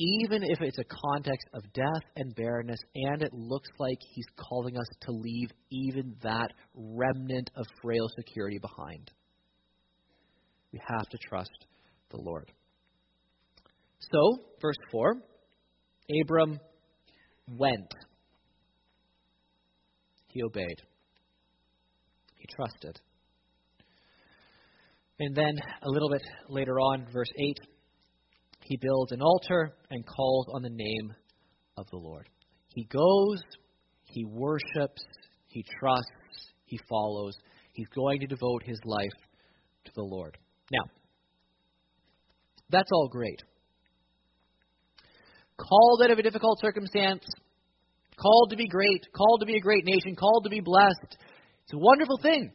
[0.00, 4.76] even if it's a context of death and barrenness, and it looks like He's calling
[4.76, 9.10] us to leave even that remnant of frail security behind.
[10.72, 11.66] We have to trust
[12.10, 12.50] the Lord.
[13.98, 15.14] So, verse 4
[16.22, 16.58] Abram
[17.56, 17.92] went.
[20.28, 20.82] He obeyed.
[22.36, 23.00] He trusted.
[25.20, 27.56] And then a little bit later on, verse 8,
[28.62, 31.12] he builds an altar and calls on the name
[31.76, 32.28] of the Lord.
[32.74, 33.42] He goes,
[34.04, 35.02] he worships,
[35.48, 37.34] he trusts, he follows.
[37.72, 39.18] He's going to devote his life
[39.86, 40.36] to the Lord.
[40.70, 40.84] Now,
[42.70, 43.42] that's all great.
[45.58, 47.24] called out of a difficult circumstance,
[48.16, 51.16] called to be great, called to be a great nation, called to be blessed.
[51.64, 52.52] It's a wonderful thing.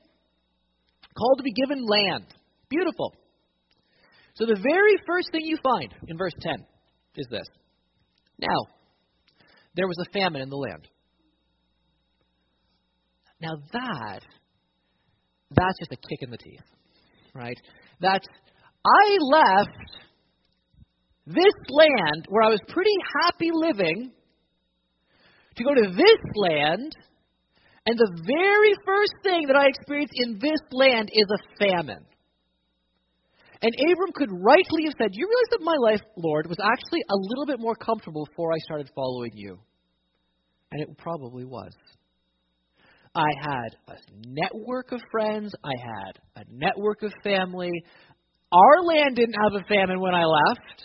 [1.17, 2.25] Called to be given land.
[2.69, 3.13] Beautiful.
[4.35, 6.65] So the very first thing you find in verse 10
[7.17, 7.47] is this.
[8.39, 8.67] Now,
[9.75, 10.87] there was a famine in the land.
[13.41, 14.21] Now that
[15.51, 16.63] that's just a kick in the teeth.
[17.35, 17.57] Right?
[17.99, 18.27] That's
[18.85, 19.69] I left
[21.25, 24.11] this land where I was pretty happy living
[25.55, 26.95] to go to this land,
[27.85, 32.05] and the very first thing that I experienced in this land is a famine.
[33.61, 37.15] And Abram could rightly have said, You realize that my life, Lord, was actually a
[37.15, 39.57] little bit more comfortable before I started following you.
[40.71, 41.71] And it probably was.
[43.15, 47.71] I had a network of friends, I had a network of family.
[48.51, 50.83] Our land didn't have a famine when I left.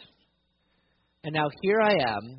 [1.25, 2.39] And now here I am,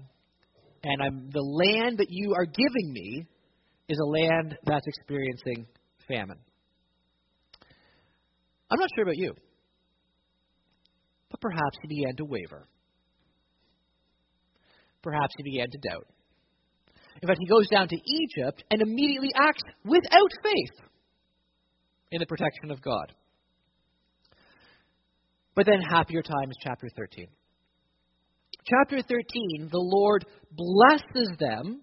[0.84, 3.26] and I'm the land that you are giving me
[3.90, 5.68] is a land that's experiencing
[6.08, 6.38] famine.
[8.72, 9.34] I'm not sure about you,
[11.30, 12.68] but perhaps he began to waver.
[15.02, 16.08] Perhaps he began to doubt.
[17.22, 20.88] In fact, he goes down to Egypt and immediately acts without faith
[22.12, 23.14] in the protection of God.
[25.56, 27.28] But then, happier times, chapter 13.
[28.66, 31.82] Chapter 13, the Lord blesses them.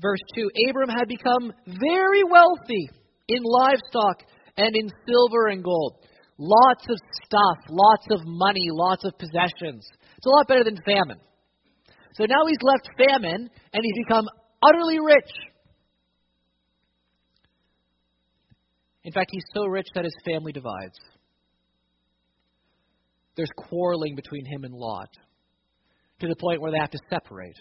[0.00, 2.88] Verse 2 Abram had become very wealthy
[3.28, 4.22] in livestock
[4.56, 5.96] and in silver and gold.
[6.38, 9.86] Lots of stuff, lots of money, lots of possessions.
[10.16, 11.18] It's a lot better than famine.
[12.14, 14.26] So now he's left famine and he's become
[14.62, 15.30] utterly rich.
[19.04, 20.98] In fact, he's so rich that his family divides.
[23.36, 25.08] There's quarreling between him and Lot
[26.20, 27.56] to the point where they have to separate.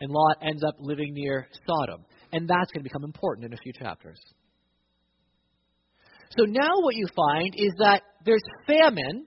[0.00, 2.04] And Lot ends up living near Sodom.
[2.32, 4.18] And that's going to become important in a few chapters.
[6.36, 9.26] So now what you find is that there's famine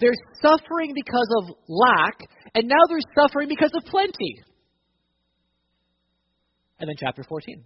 [0.00, 2.18] there's suffering because of lack,
[2.54, 4.42] and now there's suffering because of plenty.
[6.78, 7.64] And then chapter 14.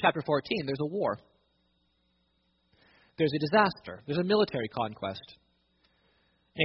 [0.00, 1.18] Chapter 14, there's a war.
[3.18, 4.02] There's a disaster.
[4.06, 5.36] There's a military conquest.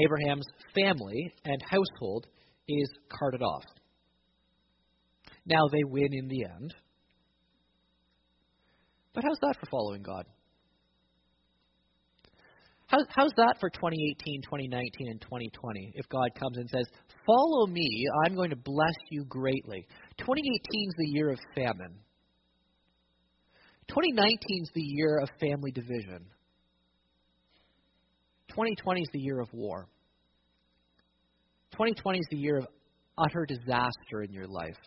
[0.04, 2.28] Abraham's family and household
[2.68, 3.64] is carted off.
[5.46, 6.74] Now they win in the end.
[9.14, 10.26] But how's that for following God?
[12.88, 16.86] How, how's that for 2018, 2019, and 2020 if God comes and says,
[17.26, 19.86] Follow me, I'm going to bless you greatly?
[20.18, 22.00] 2018 is the year of famine.
[23.90, 26.26] 2019 is the year of family division.
[28.50, 29.88] 2020 is the year of war.
[31.74, 32.68] 2020 is the year of
[33.18, 34.78] utter disaster in your life.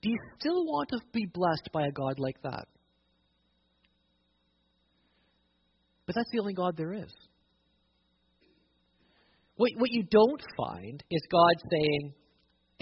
[0.00, 2.68] Do you still want to be blessed by a God like that?
[6.08, 7.12] But that's the only God there is.
[9.56, 12.14] What, what you don't find is God saying,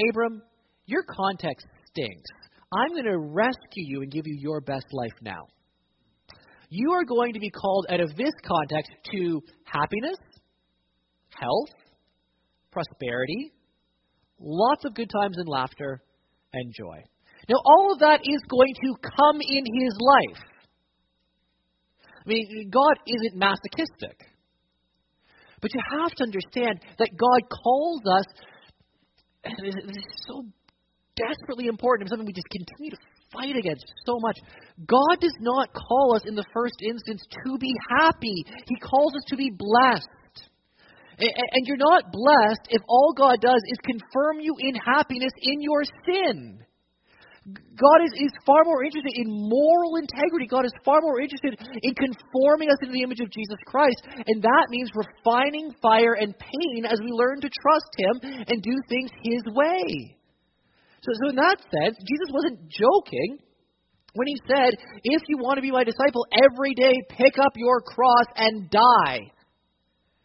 [0.09, 0.43] Abram,
[0.85, 2.31] your context stinks.
[2.73, 5.43] I'm going to rescue you and give you your best life now.
[6.69, 10.19] You are going to be called out of this context to happiness,
[11.31, 11.71] health,
[12.71, 13.53] prosperity,
[14.39, 16.01] lots of good times and laughter,
[16.53, 17.03] and joy.
[17.49, 20.45] Now, all of that is going to come in his life.
[22.27, 24.19] I mean, God isn't masochistic.
[25.61, 28.27] But you have to understand that God calls us,
[29.45, 30.45] and this is so
[31.17, 32.99] desperately important, and something we just continue to
[33.33, 34.37] fight against so much.
[34.87, 39.23] God does not call us in the first instance to be happy, He calls us
[39.29, 40.09] to be blessed.
[41.19, 45.83] And you're not blessed if all God does is confirm you in happiness in your
[46.05, 46.66] sin.
[47.47, 50.51] God is, is far more interested in moral integrity.
[50.51, 54.03] God is far more interested in conforming us into the image of Jesus Christ.
[54.27, 58.75] And that means refining fire and pain as we learn to trust Him and do
[58.89, 60.17] things His way.
[61.03, 63.39] So, so in that sense, Jesus wasn't joking
[64.15, 64.75] when He said,
[65.05, 69.31] If you want to be my disciple, every day pick up your cross and die.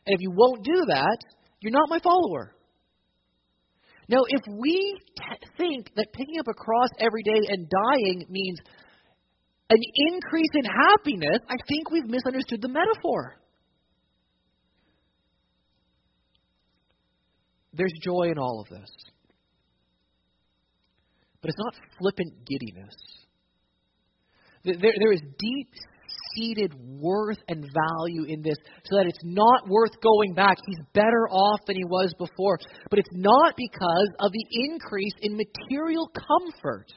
[0.07, 1.17] And if you won't do that,
[1.59, 2.55] you're not my follower.
[4.11, 8.59] Now, if we t- think that picking up a cross every day and dying means
[9.69, 9.79] an
[10.11, 13.39] increase in happiness, I think we've misunderstood the metaphor.
[17.73, 18.89] There's joy in all of this.
[21.39, 22.93] But it's not flippant giddiness.
[24.65, 25.69] There, there is deep
[26.35, 30.57] seated worth and value in this so that it's not worth going back.
[30.65, 32.57] He's better off than he was before.
[32.89, 36.87] But it's not because of the increase in material comfort.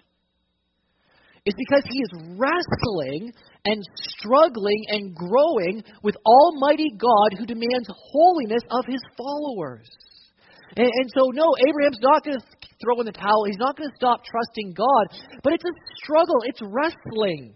[1.44, 3.32] It's because he is wrestling
[3.66, 3.82] and
[4.16, 9.88] struggling and growing with Almighty God who demands holiness of his followers.
[10.76, 12.44] And, and so, no, Abraham's not going to
[12.82, 13.44] throw in the towel.
[13.46, 15.06] He's not going to stop trusting God.
[15.42, 17.54] But it's a struggle, it's wrestling.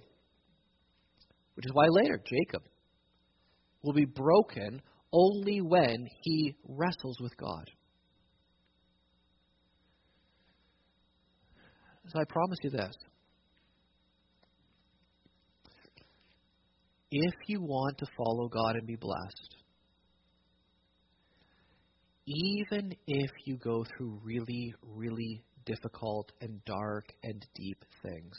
[1.58, 2.62] Which is why later, Jacob
[3.82, 4.80] will be broken
[5.12, 7.68] only when he wrestles with God.
[12.06, 12.94] So I promise you this.
[17.10, 19.56] If you want to follow God and be blessed,
[22.24, 28.36] even if you go through really, really difficult and dark and deep things,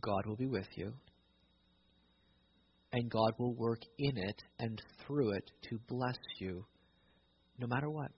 [0.00, 0.92] God will be with you.
[2.92, 6.64] And God will work in it and through it to bless you
[7.58, 8.10] no matter what.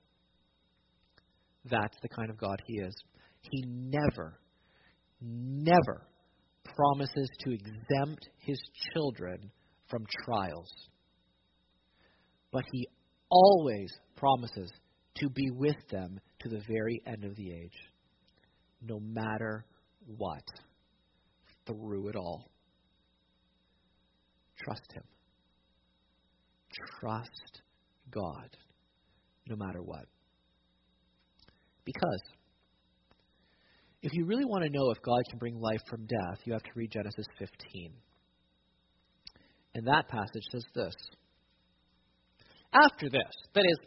[1.71, 2.95] That's the kind of God He is.
[3.41, 4.39] He never,
[5.21, 6.07] never
[6.65, 8.59] promises to exempt His
[8.93, 9.51] children
[9.89, 10.71] from trials.
[12.51, 12.89] But He
[13.31, 14.71] always promises
[15.17, 17.79] to be with them to the very end of the age,
[18.83, 19.65] no matter
[20.17, 20.43] what,
[21.67, 22.51] through it all.
[24.65, 25.03] Trust Him.
[27.01, 27.63] Trust
[28.11, 28.57] God,
[29.49, 30.07] no matter what.
[31.85, 32.23] Because
[34.03, 36.63] if you really want to know if God can bring life from death, you have
[36.63, 37.93] to read Genesis 15.
[39.75, 40.95] And that passage says this
[42.75, 43.31] after this.
[43.55, 43.79] That is,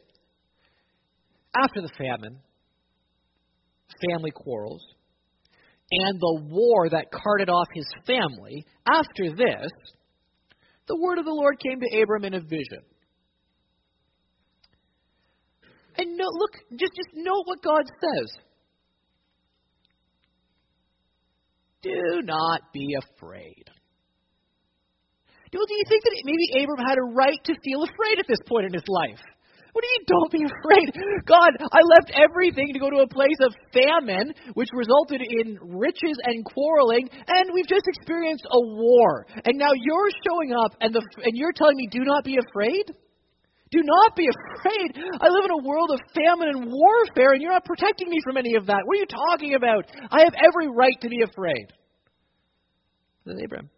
[1.55, 2.39] after the famine,
[4.09, 4.81] family quarrels,
[5.91, 9.71] and the war that carted off his family, after this,
[10.87, 12.83] the word of the Lord came to Abram in a vision.
[15.97, 18.31] And no, look, just, just note what God says.
[21.81, 23.63] Do not be afraid.
[25.51, 28.65] Do you think that maybe Abram had a right to feel afraid at this point
[28.65, 29.21] in his life?
[29.77, 30.89] What do you don't be afraid?
[31.29, 36.17] God, I left everything to go to a place of famine, which resulted in riches
[36.25, 39.27] and quarreling, and we've just experienced a war.
[39.45, 42.89] And now you're showing up, and, the, and you're telling me, do not be afraid?
[43.69, 44.97] Do not be afraid.
[45.21, 48.37] I live in a world of famine and warfare, and you're not protecting me from
[48.37, 48.81] any of that.
[48.83, 49.85] What are you talking about?
[50.09, 51.67] I have every right to be afraid.
[53.27, 53.69] Then Abraham,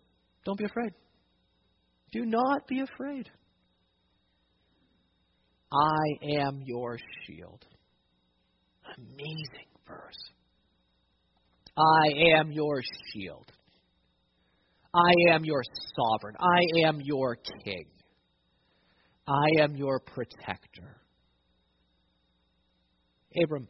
[0.46, 0.94] don't be afraid.
[2.14, 3.30] Do not be afraid.
[5.72, 7.64] I am your shield.
[8.98, 10.30] Amazing verse.
[11.78, 12.82] I am your
[13.14, 13.52] shield.
[14.94, 15.62] I am your
[15.96, 16.36] sovereign.
[16.40, 17.86] I am your king.
[19.28, 20.98] I am your protector.
[23.44, 23.68] Abram,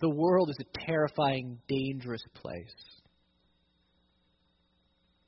[0.00, 2.74] the world is a terrifying, dangerous place.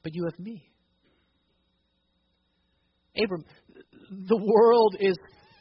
[0.02, 0.70] But you have me.
[3.22, 3.44] Abram,
[4.10, 5.16] the world is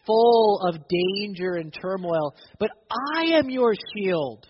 [0.05, 2.69] full of danger and turmoil, but
[3.17, 4.45] I am your shield.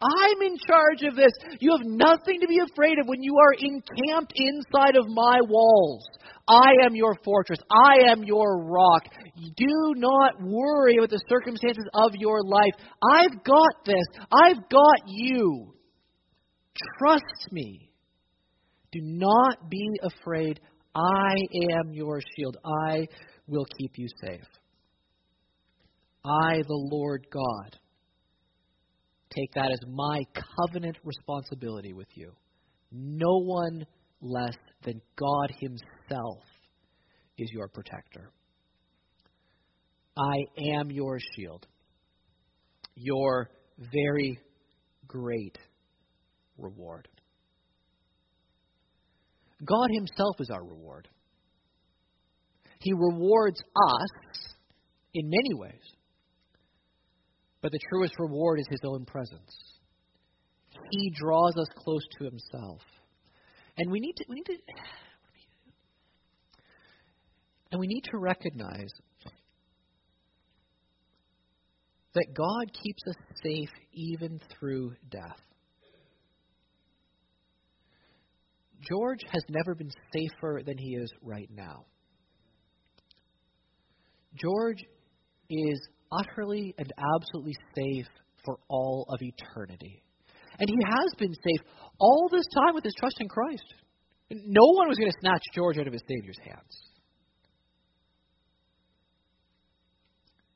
[0.00, 1.32] I'm in charge of this.
[1.58, 6.06] You have nothing to be afraid of when you are encamped inside of my walls.
[6.46, 7.58] I am your fortress.
[7.70, 9.02] I am your rock.
[9.36, 12.72] Do not worry about the circumstances of your life.
[13.12, 14.04] I've got this.
[14.32, 15.74] I've got you.
[16.98, 17.90] Trust me.
[18.92, 20.60] Do not be afraid.
[20.94, 21.34] I
[21.78, 22.56] am your shield.
[22.64, 23.06] I
[23.46, 24.46] will keep you safe.
[26.24, 27.76] I, the Lord God,
[29.34, 30.22] take that as my
[30.60, 32.32] covenant responsibility with you.
[32.90, 33.86] No one
[34.20, 36.42] less than God Himself
[37.36, 38.30] is your protector.
[40.16, 41.66] I am your shield,
[42.96, 43.50] your
[43.92, 44.40] very
[45.06, 45.56] great
[46.56, 47.08] reward.
[49.64, 51.08] God Himself is our reward.
[52.80, 54.10] He rewards us
[55.14, 55.82] in many ways.
[57.60, 59.50] But the truest reward is His own presence.
[60.90, 62.80] He draws us close to Himself.
[63.76, 64.52] And we need to, we need to
[67.72, 68.90] and we need to recognize
[72.14, 75.40] that God keeps us safe even through death.
[78.80, 81.84] George has never been safer than he is right now.
[84.40, 84.84] George
[85.50, 85.80] is
[86.12, 88.06] utterly and absolutely safe
[88.44, 90.02] for all of eternity.
[90.58, 91.66] And he has been safe
[91.98, 93.74] all this time with his trust in Christ.
[94.30, 96.88] No one was going to snatch George out of his Savior's hands.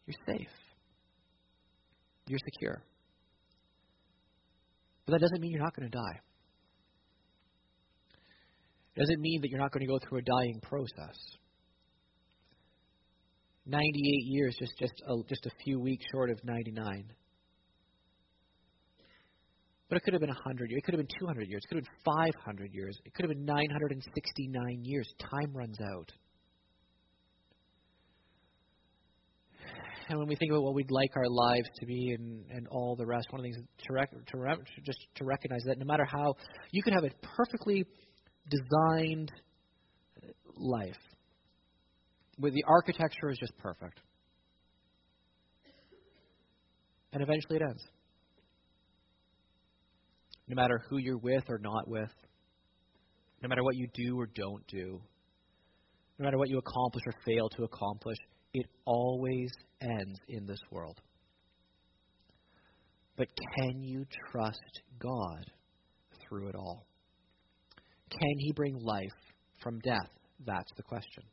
[0.07, 0.49] You're safe.
[2.27, 2.83] You're secure.
[5.07, 6.21] But that doesn't mean you're not going to die.
[8.95, 11.17] It doesn't mean that you're not going to go through a dying process.
[13.67, 17.13] 98 years, just just a, just a few weeks short of 99.
[19.89, 20.79] But it could have been 100 years.
[20.79, 21.63] It could have been 200 years.
[21.65, 22.99] It could have been 500 years.
[23.05, 25.07] It could have been 969 years.
[25.31, 26.11] Time runs out.
[30.09, 32.97] And when we think about what we'd like our lives to be and, and all
[32.97, 35.85] the rest, one of the things to, rec- to re- just to recognize that no
[35.85, 36.35] matter how
[36.71, 37.85] you could have a perfectly
[38.53, 39.33] designed
[40.23, 41.03] uh, life,
[42.39, 43.99] where the architecture is just perfect,
[47.13, 47.83] and eventually it ends
[50.53, 52.11] no matter who you're with or not with,
[53.43, 55.01] no matter what you do or don't do,
[56.19, 58.19] no matter what you accomplish or fail to accomplish,
[58.53, 59.51] it always
[59.81, 61.01] ends in this world.
[63.17, 65.45] But can you trust God
[66.21, 66.87] through it all?
[68.21, 69.19] Can He bring life
[69.63, 70.11] from death?
[70.47, 71.25] That's the question.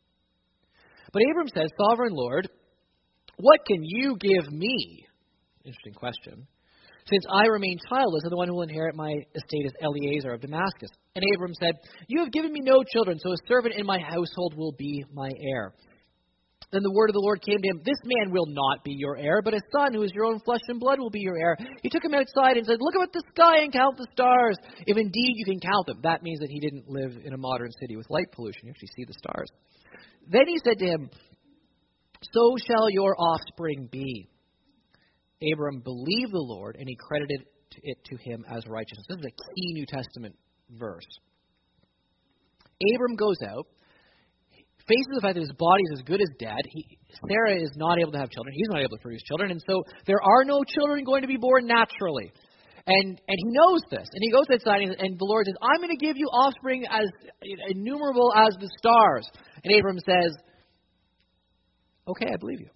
[1.11, 2.49] But Abram says, Sovereign Lord,
[3.37, 5.05] what can you give me?
[5.65, 6.47] Interesting question.
[7.09, 10.41] Since I remain childless, and the one who will inherit my estate is Eliezer of
[10.41, 10.89] Damascus.
[11.15, 11.73] And Abram said,
[12.07, 15.29] You have given me no children, so a servant in my household will be my
[15.41, 15.73] heir.
[16.71, 19.17] Then the word of the Lord came to him, This man will not be your
[19.17, 21.57] heir, but a son who is your own flesh and blood will be your heir.
[21.81, 24.55] He took him outside and said, Look up at the sky and count the stars.
[24.85, 25.99] If indeed you can count them.
[26.03, 28.65] That means that he didn't live in a modern city with light pollution.
[28.65, 29.49] You actually see the stars.
[30.27, 31.09] Then he said to him,
[32.33, 34.29] So shall your offspring be.
[35.53, 37.45] Abram believed the Lord, and he credited
[37.81, 39.05] it to him as righteousness.
[39.09, 40.35] This is a key New Testament
[40.77, 41.07] verse.
[42.93, 43.67] Abram goes out,
[44.89, 46.65] faces the fact that his body is as good as dead.
[46.65, 46.97] He,
[47.29, 48.53] Sarah is not able to have children.
[48.57, 51.37] He's not able to produce children, and so there are no children going to be
[51.37, 52.33] born naturally.
[52.89, 55.77] And and he knows this, and he goes outside, and, and the Lord says, "I'm
[55.77, 57.05] going to give you offspring as
[57.69, 59.29] innumerable as the stars."
[59.63, 60.33] And Abram says,
[62.07, 62.69] "Okay, I believe you."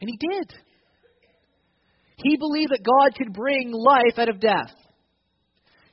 [0.00, 0.52] And he did.
[2.22, 4.74] He believed that God could bring life out of death.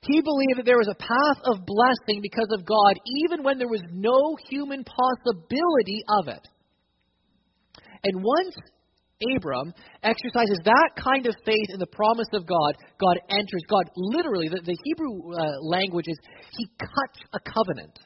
[0.07, 2.93] He believed that there was a path of blessing because of God,
[3.25, 6.47] even when there was no human possibility of it.
[8.03, 8.55] And once
[9.35, 13.63] Abram exercises that kind of faith in the promise of God, God enters.
[13.69, 16.17] God literally, the, the Hebrew uh, language is
[16.57, 17.97] He cuts a covenant.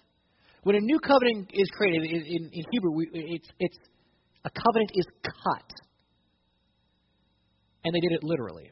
[0.64, 3.78] When a new covenant is created in, in, in Hebrew, we, it's, it's
[4.46, 5.68] a covenant is cut.
[7.84, 8.72] And they did it literally.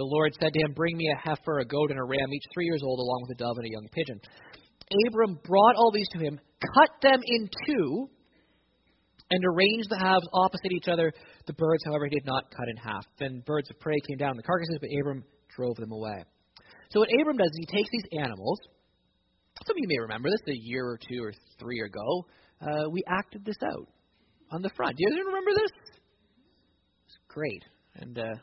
[0.00, 2.48] The Lord said to him, Bring me a heifer, a goat, and a ram, each
[2.54, 4.18] three years old, along with a dove and a young pigeon.
[5.06, 6.40] Abram brought all these to him,
[6.72, 8.08] cut them in two,
[9.30, 11.12] and arranged the halves opposite each other.
[11.46, 13.04] The birds, however, he did not cut in half.
[13.18, 15.22] Then birds of prey came down the carcasses, but Abram
[15.54, 16.24] drove them away.
[16.88, 18.58] So what Abram does is he takes these animals.
[19.66, 22.24] Some of you may remember this a year or two or three ago.
[22.56, 23.86] Uh, we acted this out
[24.50, 24.96] on the front.
[24.96, 25.72] Do you remember this?
[27.04, 27.64] It's great.
[27.96, 28.40] And uh,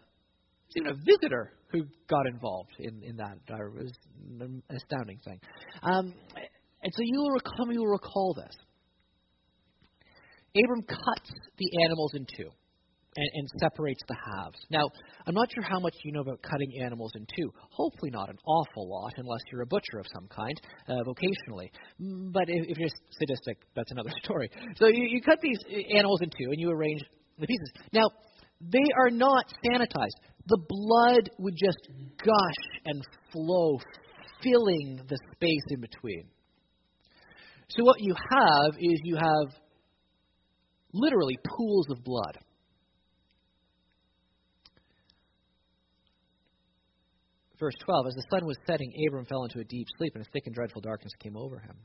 [0.78, 3.38] even a visitor who got involved in, in that.
[3.52, 3.94] Uh, it was
[4.40, 5.40] an astounding thing.
[5.84, 6.14] Um,
[6.84, 8.56] and so you will recall, you will recall this.
[10.64, 12.50] Abram cuts the animals in two
[13.16, 14.58] and, and separates the halves.
[14.70, 14.90] Now,
[15.26, 17.52] I'm not sure how much you know about cutting animals in two.
[17.72, 21.70] Hopefully, not an awful lot, unless you're a butcher of some kind, uh, vocationally.
[22.02, 24.50] Mm, but if, if you're sadistic, that's another story.
[24.78, 25.60] So you, you cut these
[25.96, 27.02] animals in two and you arrange
[27.40, 27.72] the pieces.
[27.94, 28.10] Now,
[28.62, 30.18] they are not sanitized.
[30.48, 31.78] The blood would just
[32.18, 33.80] gush and flow,
[34.42, 36.30] filling the space in between.
[37.70, 39.62] So, what you have is you have
[40.94, 42.38] literally pools of blood.
[47.60, 50.30] Verse 12 As the sun was setting, Abram fell into a deep sleep, and a
[50.32, 51.76] thick and dreadful darkness came over him.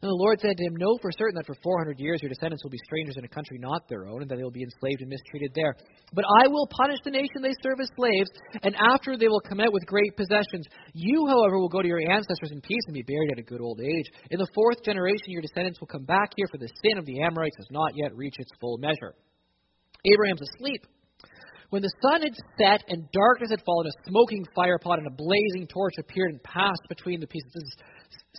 [0.00, 2.62] And the Lord said to him, Know for certain that for 400 years your descendants
[2.62, 5.02] will be strangers in a country not their own, and that they will be enslaved
[5.02, 5.74] and mistreated there.
[6.14, 8.30] But I will punish the nation they serve as slaves,
[8.62, 10.70] and after they will come out with great possessions.
[10.94, 13.60] You, however, will go to your ancestors in peace and be buried at a good
[13.60, 14.06] old age.
[14.30, 17.18] In the fourth generation your descendants will come back here, for the sin of the
[17.22, 19.18] Amorites has not yet reached its full measure.
[20.06, 20.86] Abraham's asleep.
[21.70, 25.68] When the sun had set and darkness had fallen, a smoking firepot and a blazing
[25.68, 27.52] torch appeared and passed between the pieces.
[27.52, 27.76] This is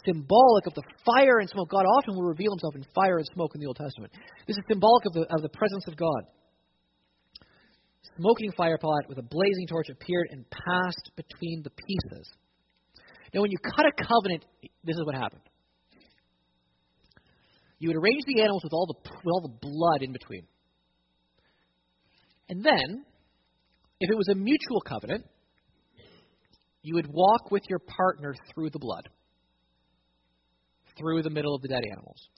[0.04, 1.70] symbolic of the fire and smoke.
[1.70, 4.14] God often will reveal himself in fire and smoke in the Old Testament.
[4.48, 6.26] This is symbolic of the, of the presence of God.
[8.18, 12.34] smoking firepot with a blazing torch appeared and passed between the pieces.
[13.34, 14.44] Now, when you cut a covenant,
[14.84, 15.44] this is what happened.
[17.78, 20.48] You would arrange the animals with all the, with all the blood in between.
[22.50, 23.06] And then,
[24.00, 25.26] if it was a mutual covenant,
[26.82, 29.10] you would walk with your partner through the blood,
[30.98, 32.30] through the middle of the dead animals.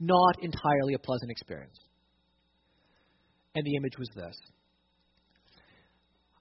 [0.00, 1.76] Not entirely a pleasant experience.
[3.54, 4.36] And the image was this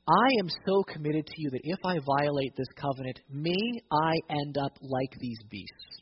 [0.07, 4.57] I am so committed to you that if I violate this covenant, may I end
[4.57, 6.01] up like these beasts.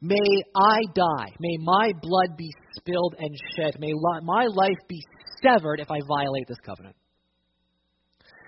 [0.00, 1.32] May I die.
[1.40, 3.80] May my blood be spilled and shed.
[3.80, 3.92] May
[4.22, 5.02] my life be
[5.42, 6.96] severed if I violate this covenant.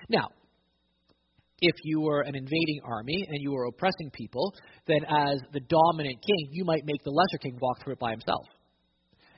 [0.08, 0.28] Now,
[1.60, 4.54] if you were an invading army and you were oppressing people,
[4.86, 8.10] then as the dominant king, you might make the lesser king walk through it by
[8.10, 8.46] himself.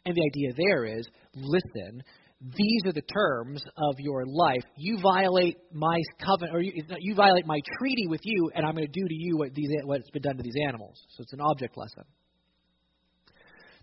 [0.04, 2.02] And the idea there is listen,
[2.40, 4.62] these are the terms of your life.
[4.76, 8.86] You violate my covenant, or you, you violate my treaty with you, and I'm going
[8.86, 11.00] to do to you what these, what's been done to these animals.
[11.16, 12.04] So it's an object lesson.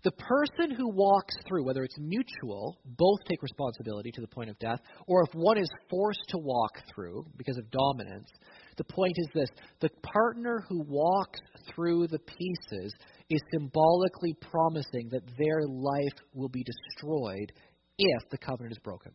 [0.02, 4.58] The person who walks through, whether it's mutual, both take responsibility to the point of
[4.58, 8.30] death, or if one is forced to walk through because of dominance,
[8.78, 11.40] the point is this the partner who walks
[11.74, 12.94] through the pieces
[13.28, 17.52] is symbolically promising that their life will be destroyed
[17.98, 19.12] if the covenant is broken.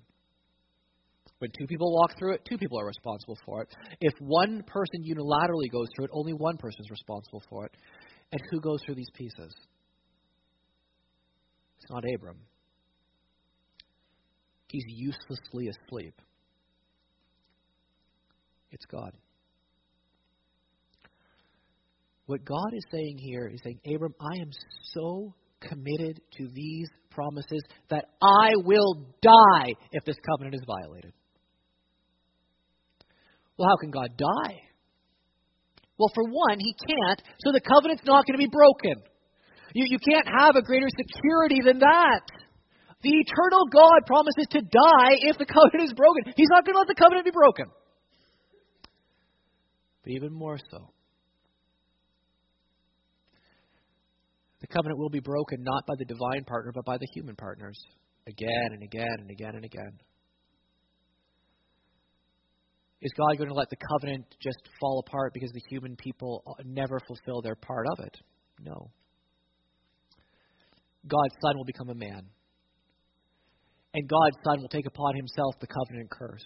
[1.40, 3.70] When two people walk through it, two people are responsible for it.
[4.02, 7.72] If one person unilaterally goes through it, only one person is responsible for it.
[8.32, 9.54] And who goes through these pieces?
[11.86, 12.40] It's not Abram.
[14.70, 16.20] He's uselessly asleep.
[18.72, 19.12] It's God.
[22.26, 24.50] What God is saying here is saying, Abram, I am
[24.94, 27.62] so committed to these promises
[27.92, 31.14] that I will die if this covenant is violated.
[33.60, 34.56] Well, how can God die?
[36.00, 39.04] Well, for one, he can't, so the covenant's not going to be broken.
[39.76, 42.24] You, you can't have a greater security than that.
[43.04, 46.32] The eternal God promises to die if the covenant is broken.
[46.36, 47.68] He's not going to let the covenant be broken.
[50.02, 50.96] But even more so,
[54.66, 57.78] The covenant will be broken not by the divine partner, but by the human partners,
[58.28, 60.00] again and again and again and again.
[63.00, 66.64] Is God going to let the covenant just fall apart because the human people uh,
[66.66, 68.18] never fulfill their part of it?
[68.60, 68.90] No.
[71.08, 72.24] God's Son will become a man.
[73.94, 76.46] And God's Son will take upon himself the covenant curse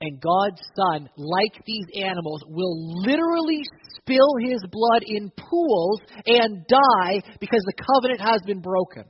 [0.00, 3.62] and God's Son, like these animals, will literally
[3.96, 9.04] spill his blood in pools and die because the covenant has been broken.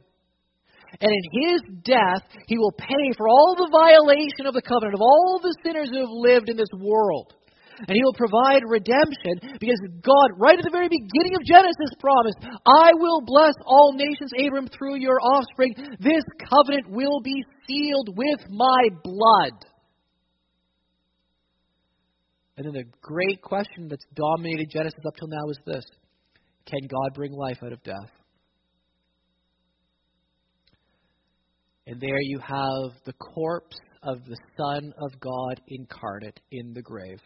[1.00, 5.00] And in his death, he will pay for all the violation of the covenant of
[5.00, 7.34] all the sinners who have lived in this world.
[7.78, 12.38] And he will provide redemption because God, right at the very beginning of Genesis, promised,
[12.66, 15.74] I will bless all nations, Abram, through your offspring.
[15.98, 19.66] This covenant will be sealed with my blood.
[22.56, 25.84] And then the great question that's dominated Genesis up till now is this
[26.66, 28.10] Can God bring life out of death?
[31.86, 37.20] And there you have the corpse of the Son of God incarnate in the grave,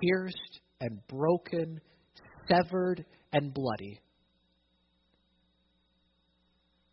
[0.00, 1.80] pierced and broken,
[2.48, 4.00] severed and bloody.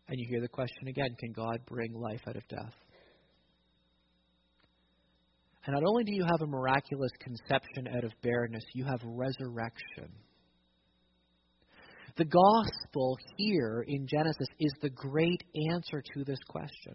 [0.08, 2.74] And you hear the question again can God bring life out of death?
[5.66, 10.08] And not only do you have a miraculous conception out of barrenness, you have resurrection.
[12.16, 16.94] The gospel here in Genesis is the great answer to this question.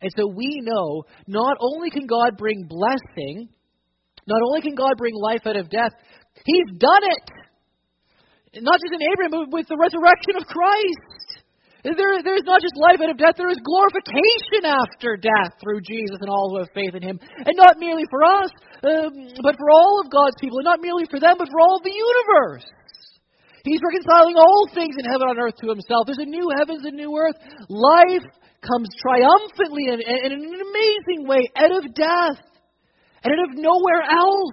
[0.00, 3.48] And so we know not only can God bring blessing,
[4.28, 5.96] not only can God bring life out of death,
[6.44, 7.26] He's done it.
[8.60, 11.44] Not just in Abraham, but with the resurrection of Christ.
[11.84, 16.18] There, there's not just life out of death, there is glorification after death through Jesus
[16.20, 17.16] and all who have faith in Him.
[17.22, 18.50] And not merely for us,
[18.82, 20.58] um, but for all of God's people.
[20.58, 22.66] And not merely for them, but for all the universe.
[23.64, 26.10] He's reconciling all things in heaven and earth to Himself.
[26.10, 27.36] There's a new heavens and new earth.
[27.70, 28.26] Life
[28.60, 32.42] comes triumphantly and, and in an amazing way out of death
[33.24, 34.52] and out of nowhere else.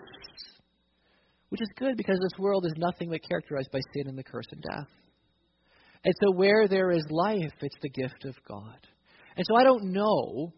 [1.50, 4.48] Which is good because this world is nothing but characterized by sin and the curse
[4.52, 4.90] and death.
[6.04, 8.88] And so, where there is life, it's the gift of God.
[9.38, 10.54] And so, I don't know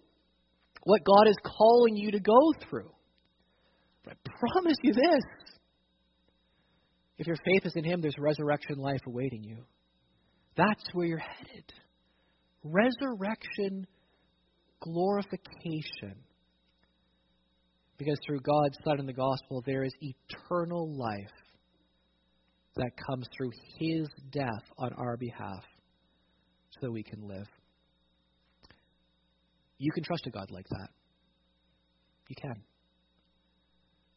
[0.84, 2.40] what God is calling you to go
[2.70, 2.92] through.
[4.04, 5.24] But I promise you this
[7.18, 9.58] if your faith is in Him, there's resurrection life awaiting you.
[10.56, 11.74] That's where you're headed.
[12.64, 13.88] Resurrection
[14.82, 16.16] glorification.
[17.98, 21.34] Because through God's Son in the gospel, there is eternal life
[22.76, 25.64] that comes through his death on our behalf
[26.80, 27.48] so we can live.
[29.80, 30.90] You can trust a God like that.
[32.30, 32.62] You can.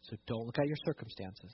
[0.03, 1.53] So don't look at your circumstances.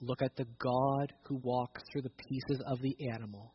[0.00, 3.54] Look at the God who walks through the pieces of the animal.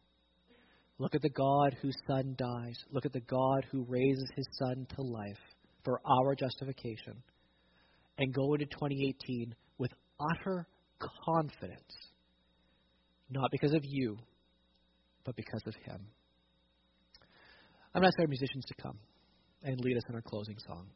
[0.99, 2.77] Look at the God whose son dies.
[2.91, 5.39] Look at the God who raises his son to life
[5.83, 7.21] for our justification.
[8.17, 10.67] And go into 2018 with utter
[11.25, 11.93] confidence,
[13.29, 14.17] not because of you,
[15.25, 15.99] but because of him.
[17.93, 18.97] I'm going to ask our musicians to come
[19.63, 20.87] and lead us in our closing song.